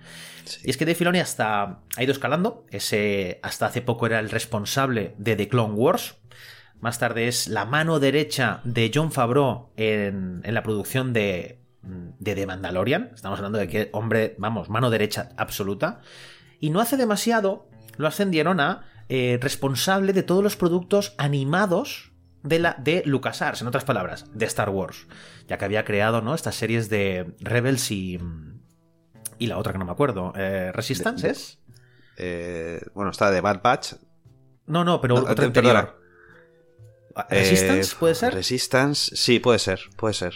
[0.65, 2.65] Y es que Dave Filoni hasta ha ido escalando.
[2.71, 6.17] Ese, hasta hace poco era el responsable de The Clone Wars.
[6.81, 12.35] Más tarde es la mano derecha de John Favreau en, en la producción de, de
[12.35, 13.11] The Mandalorian.
[13.15, 16.01] Estamos hablando de que, hombre, vamos, mano derecha absoluta.
[16.61, 17.69] Y no hace demasiado
[17.99, 22.08] lo ascendieron a eh, responsable de todos los productos animados
[22.43, 25.07] de, la, de LucasArts, en otras palabras, de Star Wars.
[25.47, 26.35] Ya que había creado ¿no?
[26.35, 28.19] estas series de Rebels y.
[29.41, 30.33] Y la otra que no me acuerdo.
[30.37, 31.59] Eh, ¿Resistance De- de- es?
[32.17, 33.95] Eh, bueno, está de Bad Batch.
[34.67, 35.75] No, no, pero No, otra te- anterior.
[35.75, 37.29] perdona.
[37.31, 38.35] ¿Resistance Eh, puede ser?
[38.35, 40.35] Resistance, sí, puede ser, puede ser.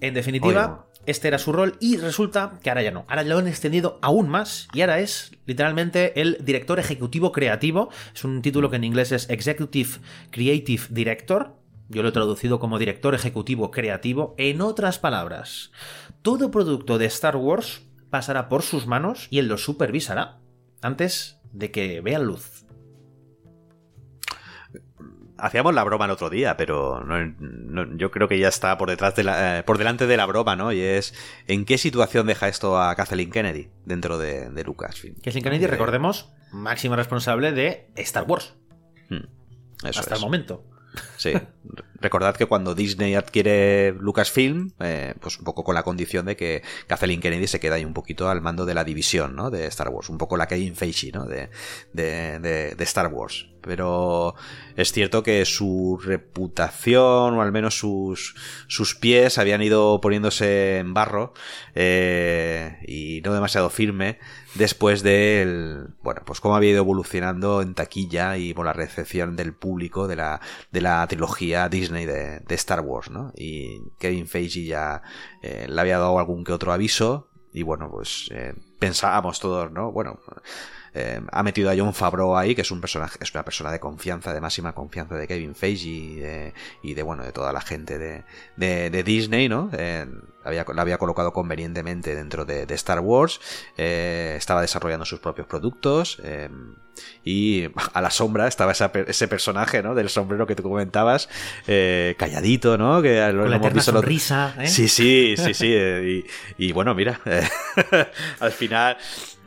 [0.00, 0.87] En definitiva.
[1.08, 3.06] Este era su rol y resulta que ahora ya no.
[3.08, 7.88] Ahora lo han extendido aún más y ahora es literalmente el director ejecutivo creativo.
[8.14, 9.88] Es un título que en inglés es Executive
[10.30, 11.56] Creative Director.
[11.88, 14.34] Yo lo he traducido como director ejecutivo creativo.
[14.36, 15.72] En otras palabras,
[16.20, 17.80] todo producto de Star Wars
[18.10, 20.40] pasará por sus manos y él lo supervisará
[20.82, 22.67] antes de que vea luz.
[25.38, 28.88] Hacíamos la broma el otro día, pero no- no- yo creo que ya está por
[28.90, 30.72] detrás de la, eh, por delante de la broma, ¿no?
[30.72, 31.14] Y es
[31.46, 35.14] ¿en qué situación deja esto a Kathleen Kennedy dentro de, de Lucasfilm?
[35.16, 38.54] Kathleen Kennedy, Eh, recordemos, máxima responsable de Star Wars.
[39.10, 39.16] hmm,
[39.86, 40.20] eso hasta es.
[40.20, 40.64] el momento.
[41.16, 41.32] Sí.
[42.00, 46.62] Recordad que cuando Disney adquiere Lucasfilm, eh, pues un poco con la condición de que
[46.86, 49.50] Kathleen Kennedy se queda ahí un poquito al mando de la división, ¿no?
[49.50, 50.08] De Star Wars.
[50.08, 51.26] Un poco la Kevin Feige, ¿no?
[51.26, 51.50] De,
[51.92, 53.46] de, de- de Star Wars.
[53.60, 54.34] Pero
[54.76, 58.36] es cierto que su reputación, o al menos sus,
[58.68, 61.34] sus pies, habían ido poniéndose en barro
[61.74, 64.18] eh, y no demasiado firme
[64.54, 69.52] después del, bueno, pues cómo había ido evolucionando en taquilla y por la recepción del
[69.54, 70.40] público de la,
[70.72, 73.32] de la trilogía Disney de, de Star Wars, ¿no?
[73.36, 75.02] Y Kevin Feige ya
[75.42, 79.90] eh, le había dado algún que otro aviso y bueno, pues eh, pensábamos todos, ¿no?
[79.92, 80.20] Bueno,
[81.00, 83.78] eh, ha metido a John Favreau ahí, que es un personaje, es una persona de
[83.80, 87.60] confianza, de máxima confianza de Kevin Feige y de, y de bueno, de toda la
[87.60, 88.24] gente de,
[88.56, 89.70] de, de Disney, ¿no?
[89.72, 90.06] Eh,
[90.44, 93.40] la había, la había colocado convenientemente dentro de, de Star Wars,
[93.76, 96.48] eh, estaba desarrollando sus propios productos, eh,
[97.22, 99.94] y a la sombra estaba esa ese personaje, ¿no?
[99.94, 101.28] Del sombrero que tú comentabas,
[101.66, 103.02] eh, calladito, ¿no?
[103.02, 104.66] Que lo, Con la lo hemos eterna visto lo- sonrisa, ¿eh?
[104.68, 105.66] Sí, sí, sí, sí.
[105.68, 106.24] Y,
[106.56, 107.20] y bueno, mira,
[108.40, 108.96] al final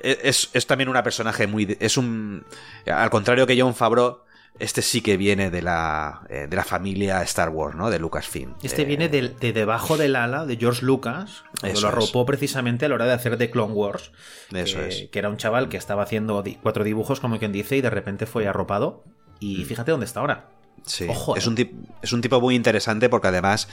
[0.04, 1.66] es, es también una personaje muy...
[1.66, 2.46] de- Es un...
[2.86, 4.20] Al contrario que John Favreau,
[4.60, 7.90] este sí que viene de la, eh, de la familia Star Wars, ¿no?
[7.90, 8.56] De Lucasfilm.
[8.62, 11.94] Este Eh, viene del- de, debajo del ala de George Lucas, cuando lo es.
[11.94, 14.12] arropó precisamente a la hora de hacer The Clone Wars.
[14.54, 15.10] Eso que, es.
[15.12, 18.26] que era un chaval que estaba haciendo cuatro dibujos, como quien dice, y de repente
[18.26, 19.04] fue arropado.
[19.40, 20.50] Y fíjate dónde está ahora.
[20.86, 21.50] Sí, Ojo, es, eh.
[21.50, 23.68] un es un tipo muy interesante porque además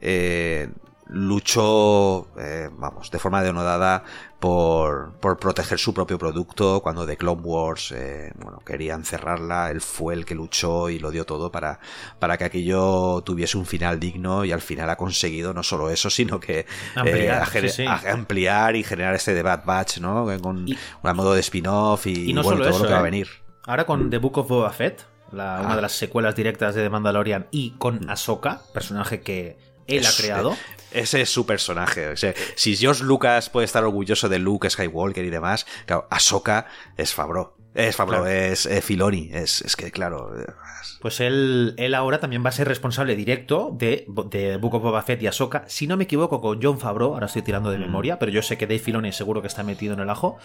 [0.00, 0.68] eh,
[1.06, 4.04] luchó, eh, vamos, de forma denodada
[4.40, 6.80] por, por proteger su propio producto.
[6.82, 11.10] Cuando The Clone Wars, eh, bueno, querían cerrarla, él fue el que luchó y lo
[11.10, 11.78] dio todo para,
[12.18, 16.10] para que aquello tuviese un final digno y al final ha conseguido no solo eso,
[16.10, 17.84] sino que eh, Ampliar, sí, sí.
[17.84, 20.26] y generar este The Bad Batch, ¿no?
[20.40, 23.00] Con Y- un modo de spin-off y, Y no bueno, todo eso, lo que va
[23.00, 23.28] a venir.
[23.66, 25.76] Ahora con The Book of Boba Fett, la- una Ah.
[25.76, 30.22] de las secuelas directas de The Mandalorian, y con Ahsoka, personaje que él Es- ha
[30.22, 30.56] creado.
[30.94, 32.08] Ese es su personaje.
[32.08, 36.66] O sea, si George Lucas puede estar orgulloso de Luke Skywalker y demás, claro, Ahsoka
[36.96, 37.52] es Favreau.
[37.74, 38.24] Es Claro.
[38.28, 39.30] es eh, Filoni.
[39.32, 40.30] Es, es que, claro.
[41.00, 45.02] Pues él, él ahora también va a ser responsable directo de, de Book of Boba
[45.02, 45.64] Fett y Ahsoka.
[45.66, 47.72] Si no me equivoco, con John Favreau, ahora estoy tirando Mm.
[47.72, 50.38] de memoria, pero yo sé que Dave Filoni seguro que está metido en el ajo.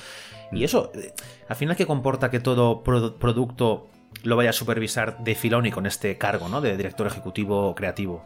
[0.52, 1.14] Y eso, eh,
[1.48, 3.88] al final, ¿qué comporta que todo produ- producto
[4.24, 6.62] lo vaya a supervisar de Filoni con este cargo, ¿no?
[6.62, 8.24] De director ejecutivo creativo.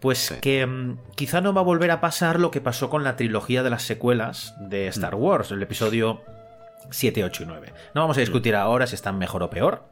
[0.00, 0.34] Pues Sí.
[0.40, 3.62] que mm, quizá no va a volver a pasar lo que pasó con la trilogía
[3.62, 6.22] de las secuelas de Star Wars, el episodio
[6.90, 7.72] 7, 8 y 9.
[7.94, 9.88] No vamos a discutir ahora si están mejor o peor,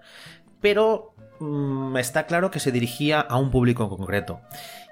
[0.60, 4.40] pero mm, está claro que se dirigía a un público en concreto.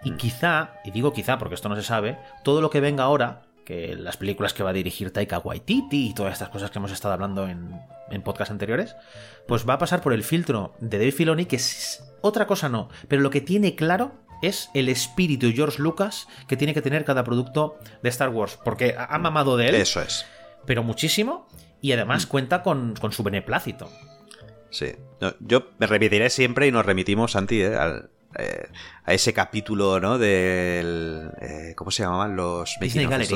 [0.03, 3.43] Y quizá, y digo quizá porque esto no se sabe, todo lo que venga ahora,
[3.65, 6.93] que las películas que va a dirigir Taika Waititi y todas estas cosas que hemos
[6.93, 8.95] estado hablando en, en podcasts anteriores,
[9.47, 12.89] pues va a pasar por el filtro de Dave Filoni, que es otra cosa no,
[13.09, 14.13] pero lo que tiene claro
[14.43, 18.95] es el espíritu George Lucas que tiene que tener cada producto de Star Wars, porque
[18.99, 20.27] ha mamado de él Eso es.
[20.67, 21.49] pero muchísimo
[21.81, 23.91] y además cuenta con, con su beneplácito.
[24.71, 24.93] Sí.
[25.41, 28.69] Yo me remitiré siempre y nos remitimos, Santi, eh, al, eh,
[29.05, 30.19] a ese capítulo, ¿no?
[30.19, 31.31] Del.
[31.41, 33.29] eh, ¿Cómo se llamaban los Disney Gallery.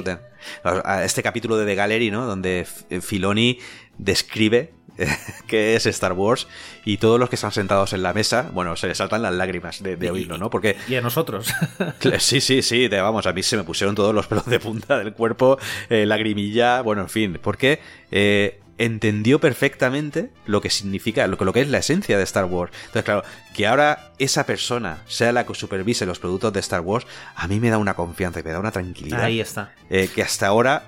[0.65, 2.27] A este capítulo de The Gallery, ¿no?
[2.27, 3.59] Donde F- Filoni
[3.99, 5.07] describe eh,
[5.47, 6.47] qué es Star Wars
[6.85, 9.83] y todos los que están sentados en la mesa, bueno, se les saltan las lágrimas
[9.83, 10.51] de, de oírlo, ¿no?
[10.51, 11.53] Porque Y a nosotros.
[12.19, 14.99] Sí, sí, sí, de- vamos, a mí se me pusieron todos los pelos de punta
[14.99, 15.59] del cuerpo,
[15.91, 17.81] eh, lagrimilla, bueno, en fin, porque
[18.11, 22.45] eh, entendió perfectamente lo que significa, lo que, lo que es la esencia de Star
[22.47, 22.73] Wars.
[22.87, 23.23] Entonces, claro,
[23.55, 27.59] que ahora esa persona sea la que supervise los productos de Star Wars, a mí
[27.61, 29.23] me da una confianza y me da una tranquilidad.
[29.23, 29.73] Ahí está.
[29.91, 30.85] eh, que hasta ahora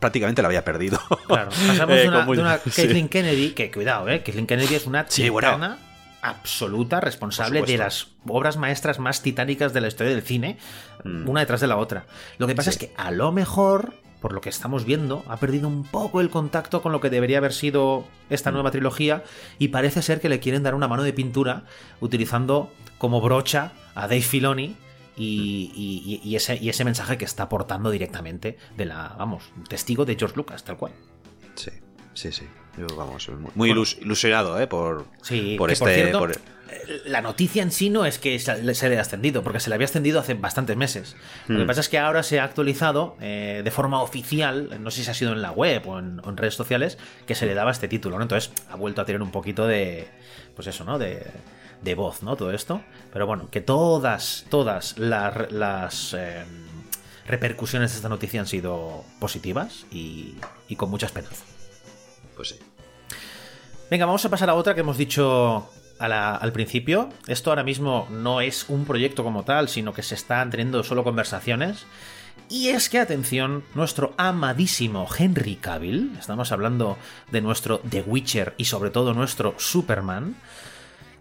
[0.00, 0.98] prácticamente la había perdido.
[1.26, 2.70] Claro, pasamos Eh, de una, de una sí.
[2.82, 5.76] Kathleen Kennedy, que cuidado, eh, Kathleen Kennedy es una Sí, bueno.
[6.22, 10.56] absoluta, responsable de las obras maestras más titánicas de la historia del cine,
[11.04, 11.28] Mm.
[11.28, 12.06] una detrás de la otra.
[12.38, 12.78] Lo que pasa Sí.
[12.78, 13.92] es que a lo mejor,
[14.24, 17.36] por lo que estamos viendo, ha perdido un poco el contacto con lo que debería
[17.36, 18.54] haber sido esta Mm.
[18.54, 19.22] nueva trilogía
[19.58, 21.64] y parece ser que le quieren dar una mano de pintura
[22.00, 24.76] utilizando como brocha a Dave Filoni.
[25.18, 30.06] Y, y- y ese, y ese mensaje que está aportando directamente de la, vamos, testigo
[30.06, 30.92] de George Lucas, tal cual.
[31.54, 31.70] Sí,
[32.14, 32.46] sí, sí.
[32.78, 34.66] Yo, vamos, muy, muy ilus- ilusionado, ¿eh?
[34.66, 35.84] Por, Sí, por este...
[35.84, 36.32] por cierto, por-
[37.06, 39.86] la noticia en sí no es que se le haya ascendido, porque se le había
[39.86, 41.16] ascendido hace bastantes meses.
[41.48, 41.66] Lo que Hmm.
[41.66, 45.14] pasa es que ahora se ha actualizado eh, de forma oficial, no sé si ha
[45.14, 47.88] sido en la web o en, o en redes sociales, que se le daba este
[47.88, 48.22] título, ¿no?
[48.22, 50.08] Entonces ha vuelto a tener un poquito de,
[50.56, 50.98] pues eso, ¿no?
[50.98, 51.26] De,
[51.82, 52.36] de voz, ¿no?
[52.36, 52.80] Todo esto.
[53.12, 56.44] Pero bueno, que todas, todas las, las eh,
[57.26, 60.34] repercusiones de esta noticia han sido positivas y,
[60.68, 61.44] y con mucha esperanza.
[62.36, 62.58] Pues sí.
[63.90, 65.68] Venga, vamos a pasar a otra que hemos dicho
[65.98, 67.08] al principio.
[67.26, 71.04] Esto ahora mismo no es un proyecto como tal, sino que se están teniendo solo
[71.04, 71.86] conversaciones.
[72.50, 76.98] Y es que, atención, nuestro amadísimo Henry Cavill, estamos hablando
[77.30, 80.36] de nuestro The Witcher y sobre todo nuestro Superman,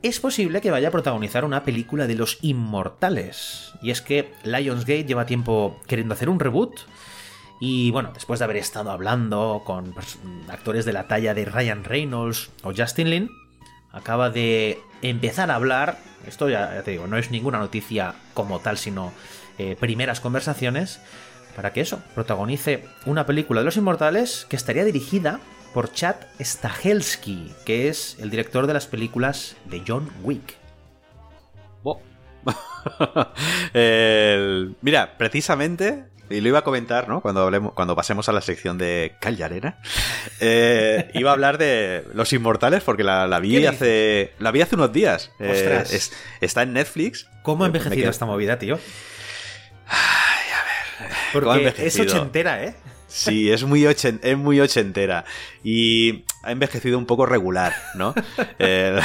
[0.01, 3.71] es posible que vaya a protagonizar una película de los inmortales.
[3.81, 6.81] Y es que Lionsgate lleva tiempo queriendo hacer un reboot.
[7.61, 10.17] Y bueno, después de haber estado hablando con pers-
[10.49, 13.29] actores de la talla de Ryan Reynolds o Justin Lin,
[13.93, 15.97] acaba de empezar a hablar.
[16.27, 19.13] Esto ya, te digo, no es ninguna noticia como tal, sino
[19.57, 20.99] eh, primeras conversaciones.
[21.55, 25.39] Para que eso, protagonice una película de los inmortales que estaría dirigida
[25.73, 30.57] por Chad Stahelski, que es el director de las películas de John Wick.
[34.81, 37.21] Mira, precisamente, y lo iba a comentar, ¿no?
[37.21, 39.77] Cuando hablemos, cuando pasemos a la sección de Cal y Arena,
[40.39, 44.61] eh, iba a hablar de Los Inmortales porque la, la ¿Qué vi hace, la vi
[44.61, 45.31] hace unos días.
[45.39, 46.11] Eh, es-
[46.41, 47.27] está en Netflix.
[47.43, 48.79] ¿Cómo ha Eh, envejecido esta movida, tío?
[49.87, 50.63] Ay, a
[51.03, 51.13] ver.
[51.43, 52.75] ¿cómo ha Porque es ochentera, ¿eh?
[53.07, 55.23] Sí, es muy, ochen- es muy ochentera.
[55.63, 58.15] Y ha envejecido un poco regular, ¿no?
[58.59, 58.99] El-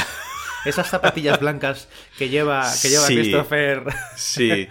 [0.65, 3.15] Esas zapatillas blancas que lleva, que lleva Sí.
[3.15, 3.83] Christopher.
[4.15, 4.67] sí.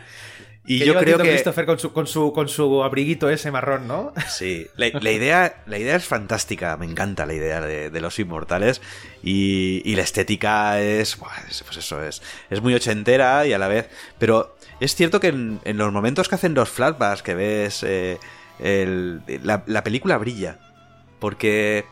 [0.69, 1.31] Y que yo creo que.
[1.31, 4.13] Christopher con su, con su, con su abriguito ese marrón, ¿no?
[4.29, 8.19] Sí, la, la idea, la idea es fantástica, me encanta la idea de, de los
[8.19, 8.81] inmortales
[9.23, 13.89] y, y la estética es, pues eso es, es muy ochentera y a la vez,
[14.19, 18.19] pero es cierto que en, en los momentos que hacen los flashbacks que ves, eh,
[18.61, 20.59] el- la, la película brilla,
[21.19, 21.85] porque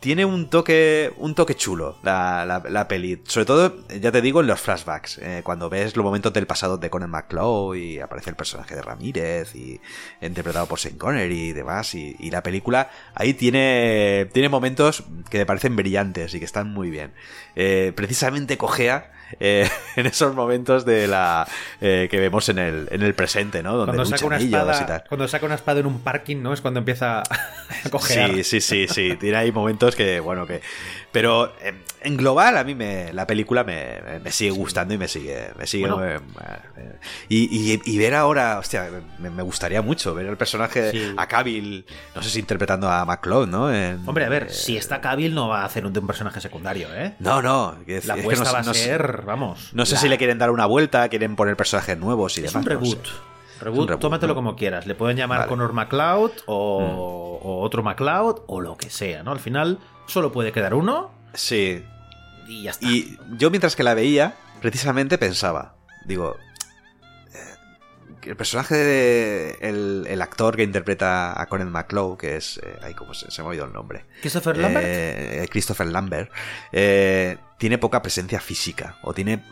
[0.00, 3.22] tiene un toque un toque chulo la, la, la peli.
[3.26, 5.18] Sobre todo, ya te digo, en los flashbacks.
[5.18, 8.82] eh, cuando ves los momentos del pasado de Conan McClough y aparece el personaje de
[8.82, 9.80] Ramírez y
[10.20, 11.94] interpretado por Sean Connery y demás.
[11.94, 16.72] Y, y la película ahí tiene, tiene momentos que me parecen brillantes y que están
[16.72, 17.12] muy bien.
[17.54, 21.46] Eh, precisamente cojea eh, en esos momentos de la
[21.80, 23.76] eh, que vemos en el, en el presente, ¿no?
[23.76, 25.04] Donde Cuando saca, una y espada, tal.
[25.08, 26.52] cuando saca una espada en un parking, ¿no?
[26.52, 27.20] Es cuando empieza
[27.84, 28.44] a coger.
[28.44, 29.16] Sí, sí, sí, sí.
[29.20, 30.60] Tiene ahí momentos que, bueno, que.
[31.12, 35.08] Pero en, en global, a mí me, la película me, me sigue gustando y me
[35.08, 35.48] sigue.
[35.58, 36.06] Me sigue Bueno.
[36.06, 36.20] eh,
[36.76, 36.92] eh,
[37.28, 41.14] y, y- y ver ahora, hostia, me, gustaría mucho ver el personaje Sí.
[41.16, 43.74] a Cavill, no sé si interpretando a McCloud, ¿no?
[43.74, 46.88] En- Hombre, a ver, eh, si está Cavill no va a hacer un, personaje secundario,
[46.94, 47.14] ¿eh?
[47.18, 47.76] No, no.
[47.86, 48.88] es- La es que apuesta no sé- va a no sé-
[49.24, 49.70] vamos.
[49.72, 52.52] No sé la- si le quieren dar una vuelta, quieren poner personajes nuevos y Es
[52.52, 52.66] demás.
[52.66, 52.90] un no sé.
[52.96, 53.08] reboot.
[53.60, 54.34] Reboot, tómatelo ¿no?
[54.36, 54.86] como quieras.
[54.86, 55.46] Le pueden llamar Vale.
[55.48, 55.50] Mm.
[55.50, 59.32] Connor McLeod o, o otro McLeod o lo que sea, ¿no?
[59.32, 61.84] Al final solo puede quedar uno Sí.
[62.48, 62.86] y ya está.
[62.86, 65.74] Y yo mientras que la veía, precisamente pensaba,
[66.06, 66.36] digo,
[68.22, 72.94] el personaje de el, el actor que interpreta a Conan McClough, que es, eh, ay,
[72.94, 74.86] cómo se, se me ha oído el nombre, Christopher Lambert.
[74.86, 76.30] Eh, Christopher Lambert,
[76.72, 79.42] eh, tiene poca presencia física o tiene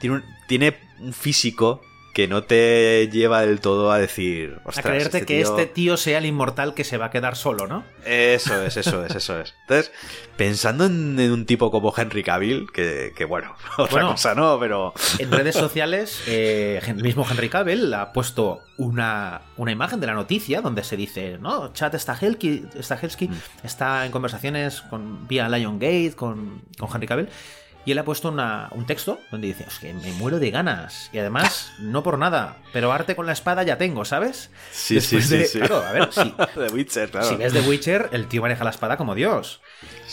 [0.00, 1.80] tiene un, tiene un físico
[2.16, 4.56] que no te lleva del todo a decir.
[4.64, 5.50] A "Ostras, creerte este que tío-".
[5.50, 7.84] este tío sea el inmortal que se va a quedar solo, ¿no?
[8.06, 9.52] Eso es, eso es, eso es.
[9.68, 9.92] Entonces,
[10.38, 14.10] pensando en, en un tipo como Henry Cavill, que, que bueno, otra Bueno.
[14.12, 14.94] cosa no, pero.
[15.18, 20.14] En redes sociales, eh, el mismo Henry Cavill ha puesto una, una imagen de la
[20.14, 23.28] noticia donde se dice, no, Chad Stahelski, Stahelski
[23.62, 25.78] está en conversaciones con, vía Lion
[26.14, 27.28] con, con Henry Cavill
[27.86, 31.08] y él ha puesto una- un texto donde dice, es que me muero de ganas
[31.14, 34.50] y además, no por nada, pero arte con la espada ya tengo, ¿sabes?
[34.72, 35.58] Sí, Después sí, de- sí, sí.
[35.60, 37.28] Claro, a ver, si, The Witcher, claro.
[37.28, 39.62] si ves The Witcher, el tío maneja la espada como Dios.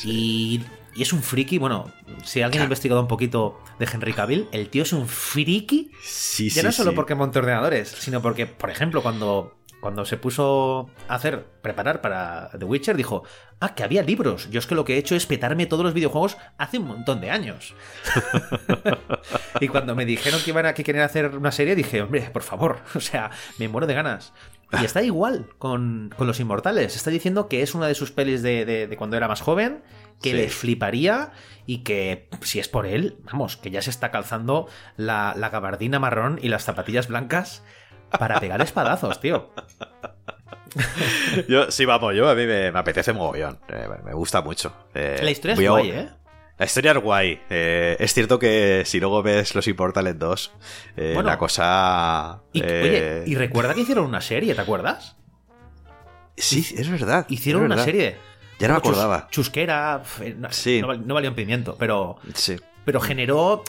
[0.05, 0.61] Y,
[0.95, 1.91] y es un friki, bueno,
[2.23, 6.49] si alguien ha investigado un poquito de Henry Cavill, el tío es un friki Sí,
[6.49, 6.95] ya sí, no solo sí.
[6.95, 12.49] porque monte ordenadores, sino porque, por ejemplo, cuando, cuando se puso a hacer, preparar para
[12.57, 13.23] The Witcher, dijo,
[13.59, 14.49] ah, que había libros.
[14.49, 17.19] Yo es que lo que he hecho es petarme todos los videojuegos hace un montón
[17.19, 17.75] de años.
[19.59, 22.43] y cuando me dijeron que iban a que querían hacer una serie, dije, hombre, por
[22.43, 24.33] favor, o sea, me muero de ganas.
[24.81, 26.95] Y está igual con, con Los Inmortales.
[26.95, 29.83] Está diciendo que es una de sus pelis de, de- de cuando era más joven,
[30.19, 30.35] que Sí.
[30.35, 31.31] le fliparía
[31.67, 34.67] y que, si es por él, vamos, que ya se está calzando
[34.97, 37.61] la, la gabardina marrón y las zapatillas blancas
[38.19, 39.49] para pegar espadazos, tío.
[41.47, 43.59] Yo, sí, vamos, yo a mí me, me apetece mogollón.
[43.69, 44.73] Eh, me- gusta mucho.
[44.93, 46.09] Eh, La historia es a- guay, ¿eh?
[46.57, 47.41] La historia es guay.
[47.49, 50.51] Eh, es cierto que si luego ves Los Immortales 2,
[50.97, 51.29] eh, Bueno.
[51.29, 52.41] la cosa.
[52.53, 55.17] Y, eh, Oye, y recuerda que hicieron una serie, ¿te acuerdas?
[56.37, 57.25] Sí, es verdad.
[57.29, 58.17] Hicieron es una serie.
[58.59, 59.27] Ya no me acordaba.
[59.29, 60.81] Chusquera, eh, no, Sí.
[60.81, 62.55] no, no valía un pimiento, pero, Sí.
[62.85, 63.63] Pero generó,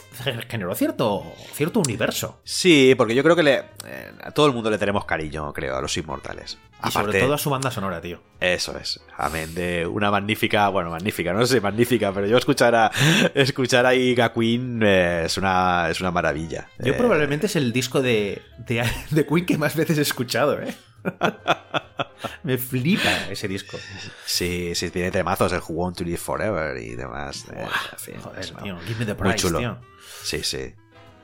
[0.49, 2.39] generó cierto, cierto universo.
[2.43, 3.53] Sí, porque yo creo que le,
[3.85, 6.57] eh, a todo el mundo le tenemos cariño, creo, a los inmortales.
[6.85, 8.21] Y sobre todo a su banda sonora, tío.
[8.39, 8.99] Eso es.
[9.17, 12.91] Amén de una magnífica, bueno, magnífica, no sé, magnífica, pero yo escuchar a
[13.33, 16.67] escuchar a Iga Queen eh, es una es una maravilla.
[16.79, 20.61] Yo Eh, probablemente es el disco de, de, de Queen que más veces he escuchado,
[20.61, 20.75] ¿eh?
[22.43, 23.77] Me flipa ese disco.
[24.25, 27.45] Sí, sí, tiene temazos, el Who Want to Live Forever y demás.
[27.53, 29.59] eh, en fin, Joder, tío, give me the muy price, chulo.
[29.59, 29.77] tío.
[30.23, 30.73] Sí, sí.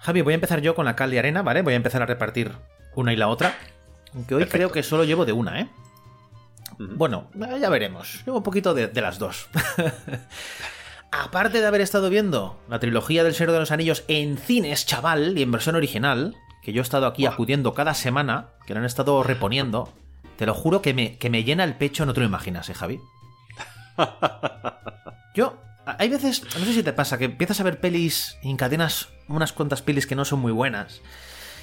[0.00, 1.62] Javi, voy a empezar yo con la cal y arena, ¿vale?
[1.62, 2.50] Voy a empezar a repartir
[2.96, 3.54] una y la otra.
[4.16, 5.68] Aunque hoy creo que solo llevo de una, ¿eh?
[6.78, 8.22] Bueno, ya veremos.
[8.26, 9.48] Llevo un poquito de, de las dos.
[11.10, 15.38] Aparte de haber estado viendo la trilogía del Señor de los Anillos en cines, chaval,
[15.38, 18.86] y en versión original, que yo he estado aquí acudiendo cada semana, que lo han
[18.86, 19.92] estado reponiendo,
[20.36, 22.74] te lo juro que me, que me llena el pecho, no te lo imaginas, ¿eh,
[22.74, 23.00] Javi?
[25.34, 29.08] Yo, hay veces, no sé si te pasa, que empiezas a ver pelis y encadenas
[29.28, 31.00] unas cuantas pelis que no son muy buenas.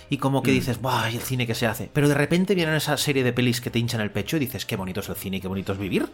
[0.10, 1.08] Y como que dices, ¡buah!
[1.10, 1.90] el cine que se hace.
[1.92, 4.66] Pero de repente vienen esa serie de pelis que te hinchan el pecho y dices,
[4.66, 6.08] qué bonito es el cine y qué bonito es vivir.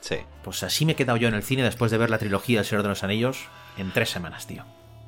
[0.00, 0.16] Sí.
[0.44, 2.66] Pues así me he quedado yo en el cine después de ver la trilogía del
[2.66, 3.38] Señor de los Anillos
[3.76, 4.64] en tres semanas, tío.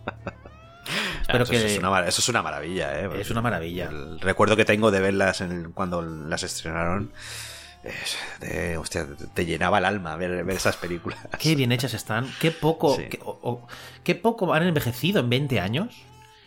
[1.29, 3.11] Eso, que- es una, mar- eso es una maravilla, ¿eh?
[3.21, 3.89] Es una maravilla.
[3.91, 7.13] El recuerdo que tengo de verlas en el- cuando las estrenaron
[7.85, 11.19] es de- hostia, te llenaba el alma ver, ver esas películas.
[11.39, 13.05] Qué bien hechas están, qué poco, Sí.
[13.11, 13.69] qué, o- o-
[14.05, 15.95] qué poco han envejecido en 20 años.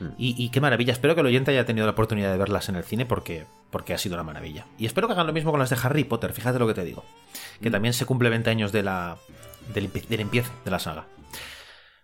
[0.01, 0.07] Mm.
[0.17, 0.93] Y, y qué maravilla.
[0.93, 3.93] Espero que el oyente haya tenido la oportunidad de verlas en el cine porque, porque
[3.93, 4.65] ha sido una maravilla.
[4.77, 6.83] Y espero que hagan lo mismo con las de Harry Potter, fíjate lo que te
[6.83, 7.05] digo.
[7.61, 7.71] Que Mm.
[7.71, 9.17] también se cumple 20 años de la,
[9.73, 11.05] del, del empiece de la saga.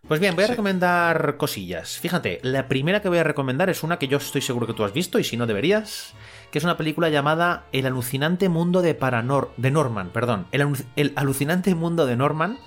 [0.07, 1.97] Pues bien, voy a recomendar cosillas.
[1.99, 4.85] Fíjate, la primera que voy a recomendar es una que yo estoy seguro que tú
[4.85, 6.13] has visto y si no deberías,
[6.49, 11.11] que es una película llamada El alucinante mundo de Paranor de Norman, perdón, el, el
[11.17, 12.57] alucinante mundo de Norman,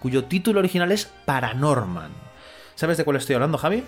[0.00, 2.10] cuyo título original es Paranorman.
[2.74, 3.82] ¿Sabes de cuál estoy hablando, Javi?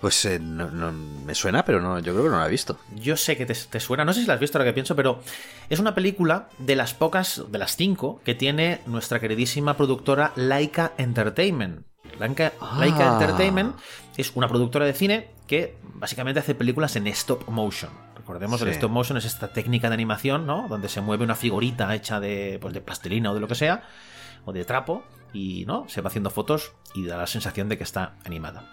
[0.00, 2.78] Pues eh, no, no- me suena, pero no, yo creo que no la he visto.
[2.94, 4.94] Yo sé que te, te suena, no sé si la has visto ahora que pienso,
[4.94, 5.20] pero
[5.68, 10.92] es una película de las pocas, de las cinco, que tiene nuestra queridísima productora Laika
[10.98, 11.84] Entertainment.
[12.18, 13.12] Laika, Laika Ah.
[13.20, 13.76] Entertainment
[14.16, 17.90] es una productora de cine que básicamente hace películas en stop motion.
[18.16, 18.74] Recordemos, el Sí.
[18.74, 20.66] stop motion es esta técnica de animación, ¿no?
[20.68, 23.82] Donde se mueve una figurita hecha de, pues, de plastilina o de lo que sea,
[24.44, 25.88] o de trapo, y ¿no?
[25.88, 28.64] se va haciendo fotos y da la sensación de que está animada.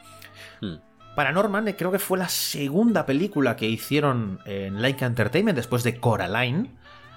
[0.62, 0.76] Hmm.
[1.16, 6.00] Paranorman eh, creo que fue la segunda película que hicieron en Laika Entertainment después de
[6.00, 6.72] Coraline.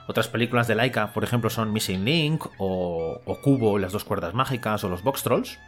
[0.06, 4.32] Otras películas de Laika, por ejemplo, son Missing Link o, o Cubo, las dos cuerdas
[4.34, 5.58] mágicas o los Box Trolls.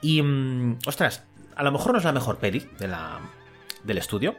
[0.00, 1.24] Y, mm, ostras,
[1.56, 3.18] a lo mejor no es la mejor peli de la,
[3.82, 4.36] del estudio,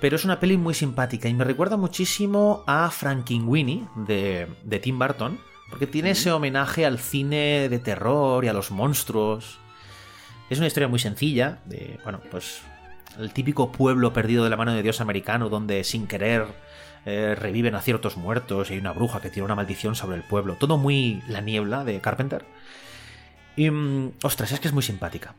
[0.00, 4.98] pero es una peli muy simpática y me recuerda muchísimo a Frankenweenie de, de Tim
[4.98, 5.40] Burton,
[5.70, 9.60] porque tiene ese homenaje al cine de terror y a los monstruos.
[10.50, 12.60] Es una historia muy sencilla, de, bueno, pues
[13.18, 16.46] el típico pueblo perdido de la mano de Dios americano, donde sin querer
[17.04, 20.22] eh, reviven a ciertos muertos y hay una bruja que tiene una maldición sobre el
[20.22, 20.54] pueblo.
[20.58, 22.44] Todo muy la niebla de Carpenter.
[23.56, 25.34] Y, mm, ostras, es que es muy simpática.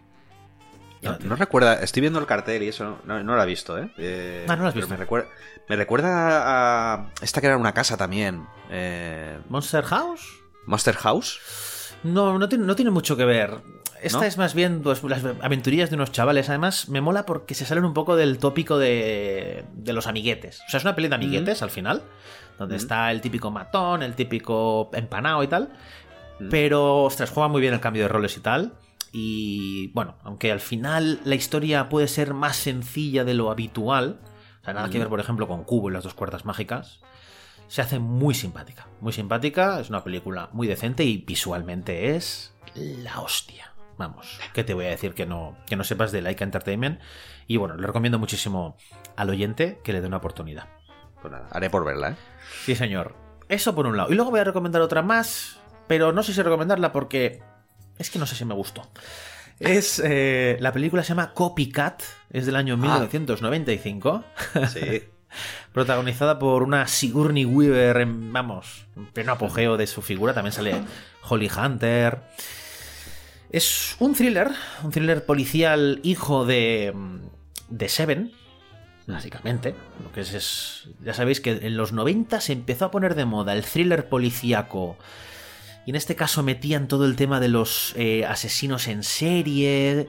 [1.01, 3.89] No, no recuerda, estoy viendo el cartel y eso, no, no la he visto, ¿eh?
[3.97, 4.89] Eh, Ah, no la has visto.
[4.89, 5.30] Me recuerda,
[5.70, 8.45] me recuerda a esta que era una casa también.
[8.70, 10.22] eh, ¿Monster House?
[10.66, 11.39] Monster House.
[12.03, 13.62] No, no tiene, no tiene mucho que ver.
[14.01, 14.23] Esta ¿No?
[14.25, 16.49] es más bien pues, las aventurillas de unos chavales.
[16.49, 20.61] Además, me mola porque se salen un poco del tópico de, de los amiguetes.
[20.67, 22.03] O sea, es una peli de amiguetes al final,
[22.57, 22.77] donde Mm.
[22.77, 25.73] está el típico matón, el típico empanado y tal.
[26.49, 28.73] Pero, ostras, juega muy bien el cambio de roles y tal.
[29.11, 34.19] Y bueno, aunque al final la historia puede ser más sencilla de lo habitual,
[34.61, 35.01] o sea, nada que Mm.
[35.01, 36.99] ver, por ejemplo, con Cubo y las dos cuerdas mágicas,
[37.67, 38.87] se hace muy simpática.
[39.01, 43.68] Muy simpática, es una película muy decente y visualmente es la hostia.
[43.99, 47.01] Vamos, ¿qué te voy a decir que no, que no sepas de Laika Entertainment?
[47.47, 48.77] Y bueno, le recomiendo muchísimo
[49.17, 50.69] al oyente que le dé una oportunidad.
[51.21, 52.15] Pues nada, haré por verla, ¿eh?
[52.63, 53.13] Sí, señor.
[53.49, 54.09] Eso por un lado.
[54.09, 57.43] Y luego voy a recomendar otra más, pero no sé si recomendarla porque
[57.97, 58.83] es que no sé si me gustó.
[59.59, 64.23] Es eh, la película se llama Copycat, es del año 1995,
[64.69, 65.03] Sí.
[65.73, 70.33] protagonizada por una Sigourney Weaver, en, vamos, en pleno apogeo de su figura.
[70.33, 70.81] También sale
[71.27, 72.21] Holly Hunter.
[73.51, 74.49] Es un thriller,
[74.83, 76.93] un thriller policial hijo de,
[77.69, 78.31] de Seven,
[79.07, 79.73] básicamente.
[80.03, 83.25] Lo que es, es- ya sabéis que en los 90 se empezó a poner de
[83.25, 84.97] moda el thriller policíaco.
[85.85, 90.07] Y en este caso metían todo el tema de los eh, asesinos en serie,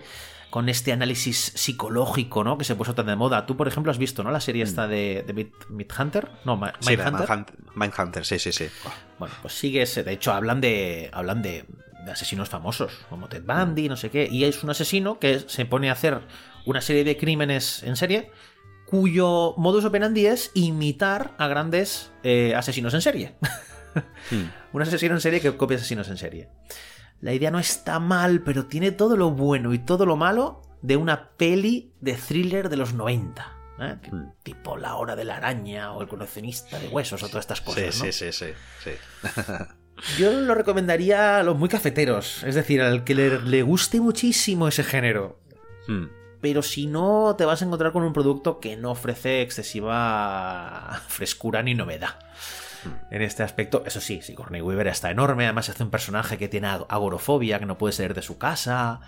[0.51, 2.59] con este análisis psicológico, ¿no?
[2.59, 3.47] Que se puso tan de moda.
[3.47, 4.30] Tú, por ejemplo, has visto, ¿no?
[4.32, 6.28] La serie esta de, de Mid- Midhunter.
[6.45, 6.91] No, Ma- Sí,
[7.76, 8.26] Mindhunter.
[8.26, 8.66] Sí, sí, sí.
[9.18, 10.03] Bueno, pues sigue ese.
[10.03, 11.09] De hecho, hablan de.
[11.14, 11.64] hablan de
[12.09, 14.29] asesinos famosos, como Ted Bundy, no sé qué.
[14.31, 16.21] Y es un asesino que se pone a hacer
[16.67, 18.31] una serie de crímenes en serie,
[18.87, 23.37] cuyo modus operandi es imitar a grandes eh, asesinos en serie.
[24.73, 26.49] un asesino en serie que copia asesinos en serie.
[27.21, 30.97] La idea no está mal, pero tiene todo lo bueno y todo lo malo de
[30.97, 33.53] una peli de thriller de los 90.
[33.81, 33.97] ¿eh?
[34.43, 37.95] Tipo La Hora de la Araña o El coleccionista de huesos o todas estas cosas.
[37.95, 38.13] Sí, ¿no?
[38.13, 38.91] sí, sí, sí, sí.
[40.19, 44.69] Yo lo recomendaría a los muy cafeteros, es decir, al que le, le guste muchísimo
[44.69, 45.39] ese género.
[45.87, 46.07] Hmm.
[46.41, 51.63] Pero si no, te vas a encontrar con un producto que no ofrece excesiva frescura
[51.63, 52.19] ni novedad.
[53.11, 56.69] En este aspecto, eso sí, Sigourney Weaver está enorme, además hace un personaje que tiene
[56.69, 59.01] ag- agorofobia, que no puede salir de su casa.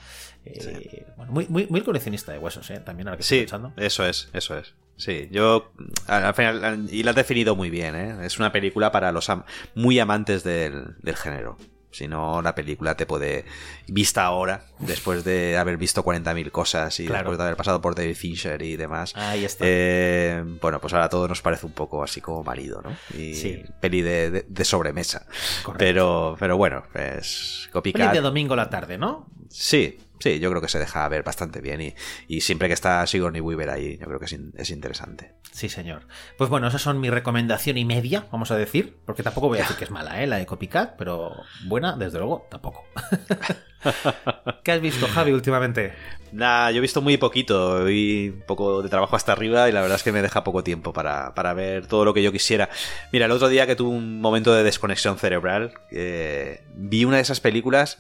[0.45, 2.81] Eh, bueno, muy, muy, muy coleccionista de huesos, ¿eh?
[2.81, 3.73] también ahora que estoy Sí, pensando.
[3.77, 4.75] eso es, eso es.
[4.97, 5.73] Sí, yo
[6.07, 8.27] al al final, y lo has definido muy bien, ¿eh?
[8.27, 11.57] Es una película para los am- muy amantes del, del género.
[11.91, 13.45] Si no, la película te puede,
[13.87, 17.25] vista ahora, después de haber visto 40.000 cosas y Claro.
[17.25, 19.63] después de haber pasado por David Fincher y demás, Ahí está.
[19.69, 22.97] eh, bueno, pues ahora todo nos parece un poco así como marido, ¿no?
[23.19, 23.63] Y Sí.
[23.81, 25.27] peli de, de- de sobremesa.
[25.63, 25.75] Correcto.
[25.79, 28.13] Pero, pero bueno, es Peli copycat.
[28.15, 29.27] de domingo a la tarde, ¿no?
[29.51, 31.95] Sí, sí, yo creo que se deja ver bastante bien y,
[32.29, 35.33] y siempre que está Sigourney Weaver ahí, yo creo que es, in- es interesante.
[35.51, 36.07] Sí, señor.
[36.39, 39.63] Pues bueno, esas son mi recomendación y media, vamos a decir, porque tampoco voy a
[39.63, 40.27] decir que es mala, ¿eh?
[40.27, 41.33] La de Copycat, pero
[41.67, 42.85] buena, desde luego, tampoco.
[44.63, 45.93] ¿Qué has visto, Javi, últimamente?
[46.31, 49.81] Nah, yo he visto muy poquito, vi un poco de trabajo hasta arriba y la
[49.81, 52.71] verdad es que me deja poco tiempo para, para ver todo lo que yo quisiera.
[53.13, 57.23] Mira, el otro día que tuve un momento de desconexión cerebral, eh, vi una de
[57.23, 57.99] esas películas.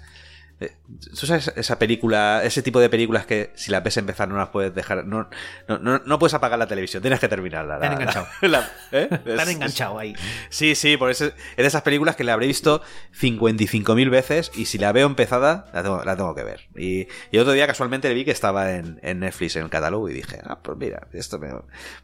[0.63, 0.73] Eh,
[1.19, 4.49] ¿Tú sabes esa película, ese tipo de películas que si las ves empezar no las
[4.51, 5.29] puedes dejar, no,
[5.69, 7.79] no, no, no puedes apagar la televisión, tienes que terminarla.
[7.79, 8.27] La- la- enganchado.
[8.43, 9.09] la- ¿eh?
[9.11, 10.15] Han Es- enganchado ahí.
[10.51, 12.83] Sí, sí, por eso es de esas películas que la habré visto
[13.21, 16.69] 55.000 veces y si la veo empezada, la tengo, la tengo que ver.
[16.77, 20.13] Y, y otro día casualmente vi que estaba en, en Netflix en el catálogo y
[20.15, 21.53] dije, ah, pues mira, esto me-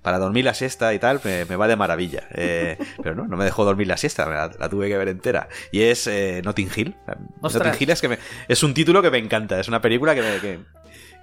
[0.03, 2.25] para dormir la siesta y tal me, me va de maravilla.
[2.33, 5.49] Eh, pero no, no me dejó dormir la siesta, la, la tuve que ver entera.
[5.73, 6.97] Y es eh, Notting Hill.
[7.41, 7.67] Ostras.
[7.67, 8.19] Notting Hill es, que me-
[8.49, 10.41] es un título que me encanta, es una película que me...
[10.41, 10.59] que-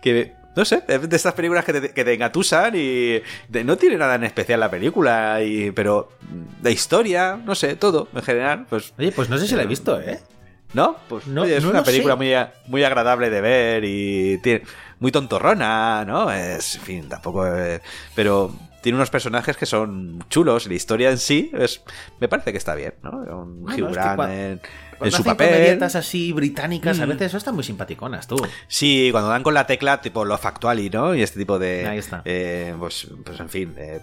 [0.01, 3.76] que no sé, es de estas películas que te, que te engatusan y de- no
[3.76, 6.09] tiene nada en especial la película, y, pero
[6.63, 9.67] la historia, no sé, todo en general, pues Oye, pues no sé si la he
[9.67, 10.19] visto, ¿eh?
[10.73, 10.95] ¿no?
[11.09, 12.17] Pues No- oye, es no una película sé.
[12.17, 12.34] muy,
[12.67, 14.61] muy agradable de ver y tiene,
[14.99, 16.32] muy tontorrona, ¿no?
[16.32, 17.82] Es, en fin, tampoco es-
[18.15, 18.53] pero
[18.86, 21.81] tiene unos personajes que son chulos y la historia en sí es,
[22.19, 23.09] me parece que está bien, ¿no?
[23.09, 24.21] Un Hugh es que Grant
[25.01, 25.47] en, su papel.
[25.49, 27.09] comedietas así británicas, a Mm.
[27.09, 28.38] veces eso están muy simpaticonas, tú.
[28.67, 31.15] Sí, cuando dan con la tecla, tipo lo factual y ¿no?
[31.15, 31.88] Y este tipo de.
[31.88, 32.21] Ahí está.
[32.25, 33.73] eh, pues, pues en fin.
[33.75, 34.01] eh,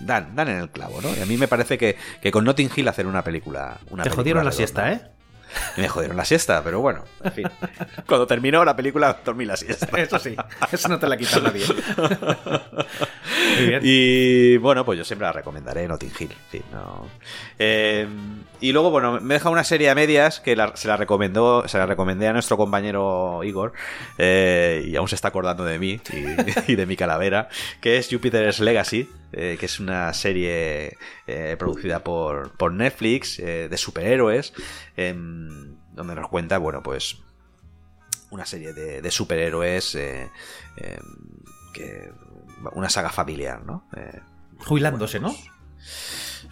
[0.00, 1.08] dan, dan en el clavo, ¿no?
[1.16, 3.78] Y a mí me parece que, que con Notting Hill hacer una película.
[3.88, 5.00] Una Te película jodieron la siesta, ¿eh?
[5.76, 7.46] Me jodieron la siesta, pero bueno, en fin.
[8.08, 9.86] Cuando terminó la película, dormí la siesta.
[10.00, 10.34] Eso sí,
[10.72, 11.64] eso no te la quita nadie.
[13.82, 15.98] Y bueno, pues yo siempre la recomendaré, no.
[17.58, 18.06] Eh,
[18.60, 21.86] y luego, bueno, me deja una serie a medias que se la recomendó, se la
[21.86, 23.72] recomendé a nuestro compañero Igor,
[24.18, 26.00] eh, y aún se está acordando de mí
[26.66, 27.48] y, de mi calavera,
[27.80, 30.96] que es Jupiter's Legacy, eh, que es una serie
[31.26, 34.52] eh, producida por, por Netflix de superhéroes,
[34.96, 37.18] em, donde nos cuenta, bueno, pues
[38.34, 40.28] una serie de, de superhéroes eh,
[40.76, 41.02] em,
[41.72, 42.10] que
[42.72, 43.86] una saga familiar, ¿no?
[43.96, 44.20] Eh,
[44.66, 45.34] Jubilándose, ¿no?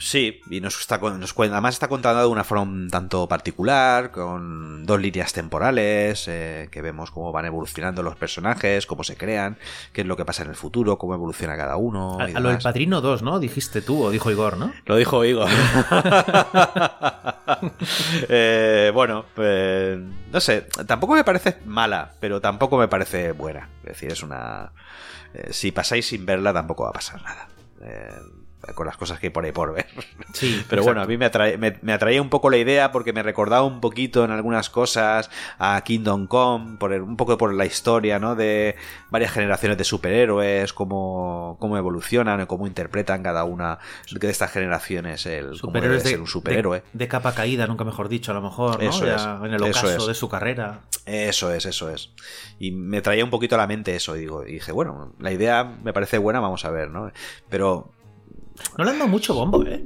[0.02, 4.10] Sí, y nos está nos cuenta, además está contando de una forma un tanto particular,
[4.10, 9.58] con dos líneas temporales, eh, que vemos cómo van evolucionando los personajes, cómo se crean,
[9.92, 12.18] qué es lo que pasa en el futuro, cómo evoluciona cada uno.
[12.20, 12.58] A, y a lo del.
[12.58, 13.38] Padrino 2, ¿no?
[13.38, 14.72] Dijiste tú o dijo Igor, ¿no?
[14.86, 15.48] Lo dijo Igor.
[18.28, 19.98] Eh, bueno, pues,
[20.32, 23.68] no sé, tampoco me parece mala, pero tampoco me parece buena.
[23.82, 24.72] Es decir, es una...
[25.34, 27.48] eh, si pasáis sin verla, tampoco va a pasar nada.
[27.82, 28.41] Eh,
[28.74, 29.86] con las cosas que hay por ahí por ver.
[30.32, 33.12] Sí, Pero bueno, a mí me, atrae- me, me atraía un poco la idea porque
[33.12, 37.52] me recordaba un poquito en algunas cosas a Kingdom Come, por el- un poco por
[37.52, 38.34] la historia, ¿no?
[38.34, 38.74] De
[39.10, 43.78] varias generaciones de superhéroes, cómo, cómo evolucionan y cómo interpretan cada una
[44.10, 46.78] de estas generaciones el cómo debe Superhéroes de, ser un superhéroe.
[46.92, 48.88] de, de capa caída, nunca mejor dicho, a lo mejor, ¿no?
[48.88, 50.06] Eso Ya es, en el ocaso es.
[50.06, 50.80] de su carrera.
[51.04, 52.10] Eso es, eso es.
[52.58, 55.32] Y me traía un poquito a la mente eso, y digo, y dije, bueno, la
[55.32, 57.10] idea me parece buena, vamos a ver, ¿no?
[57.50, 57.90] Pero
[58.78, 59.84] No le han dado mucho bombo, ¿eh?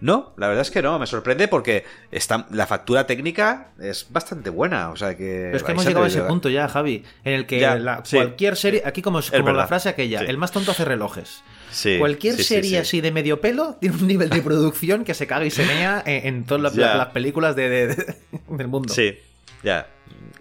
[0.00, 4.50] no, la verdad es que no, me sorprende porque está, la factura técnica es bastante
[4.50, 5.44] buena, o sea que...
[5.46, 8.04] Pero es que hemos llegado a ese punto ya, Javi, en el que Ya, la-
[8.04, 8.16] sí.
[8.16, 10.26] cualquier serie, aquí como, es como la frase aquella, Sí.
[10.28, 11.42] el más tonto hace relojes.
[11.70, 12.76] Sí, cualquier serie sí.
[12.76, 16.02] así de medio pelo tiene un nivel de producción que se caga y se mea
[16.04, 18.16] en, en todas las, películas de, de- de-
[18.50, 18.92] del mundo.
[18.92, 19.14] Sí,
[19.62, 19.86] ya.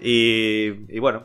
[0.01, 1.23] Y, y bueno,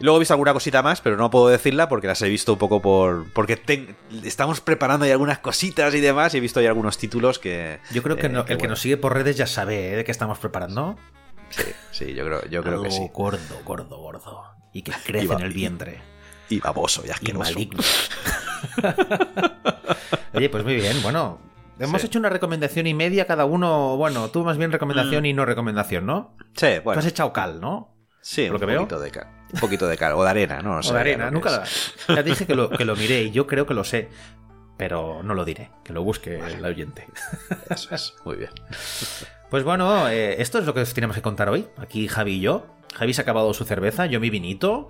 [0.00, 2.58] luego he visto alguna cosita más, pero no puedo decirla porque las he visto un
[2.58, 3.30] poco por...
[3.32, 7.38] Porque ten- estamos preparando ahí algunas cositas y demás y he visto ahí algunos títulos
[7.38, 7.80] que...
[7.92, 9.96] Yo creo que, eh, no- el que bueno, nos sigue por redes ya sabe ¿eh?
[9.96, 10.96] de qué estamos preparando.
[11.50, 13.08] Sí, sí, yo creo, yo creo Algo que sí.
[13.12, 14.42] gordo, gordo, gordo.
[14.72, 16.00] Y que crece en el vientre.
[16.48, 17.52] Y baboso y Y asqueroso.
[17.52, 17.80] maligno.
[20.34, 21.40] Oye, pues muy bien, bueno.
[21.78, 22.06] Hemos Sí.
[22.08, 23.96] hecho una recomendación y media cada uno.
[23.96, 26.36] Bueno, tú más bien recomendación y no recomendación, ¿no?
[26.54, 26.84] Sí, Tú Mm.
[26.84, 26.98] bueno.
[27.00, 27.94] has echado cal, ¿no?
[28.20, 28.80] Sí, un veo.
[28.80, 29.26] poquito de cal.
[29.52, 30.12] Un poquito de cal.
[30.12, 30.74] O de arena, ¿no?
[30.74, 31.50] No o sé de arena, nunca.
[32.08, 34.08] la- Ya dije que lo, que lo miré y yo creo que lo sé.
[34.76, 37.06] Pero no lo diré, que lo busque el oyente.
[37.70, 38.50] Eso es, muy bien.
[39.50, 41.66] Pues bueno, eh, esto es lo que os tenemos que contar hoy.
[41.76, 42.66] Aquí Javi y yo.
[42.94, 44.88] Javi se ha acabado su cerveza, yo mi vinito.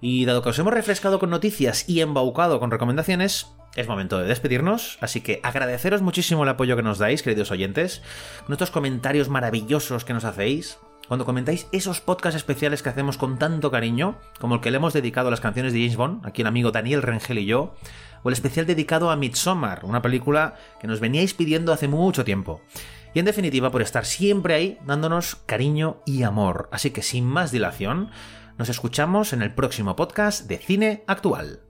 [0.00, 3.46] Y dado que os hemos refrescado con noticias y embaucado con recomendaciones,
[3.76, 4.98] es momento de despedirnos.
[5.00, 8.02] Así que agradeceros muchísimo el apoyo que nos dais, queridos oyentes.
[8.48, 10.78] Nuestros comentarios maravillosos que nos hacéis.
[11.08, 14.92] Cuando comentáis esos podcasts especiales que hacemos con tanto cariño, como el que le hemos
[14.92, 17.74] dedicado a las canciones de James Bond, aquí el amigo Daniel Rengel y yo,
[18.24, 22.60] o el especial dedicado a Midsommar, una película que nos veníais pidiendo hace mucho tiempo.
[23.14, 26.68] y en definitiva por estar siempre ahí dándonos cariño y amor.
[26.70, 28.10] Así que sin más dilación,
[28.58, 31.65] nos escuchamos en el próximo podcast de Cine Actual.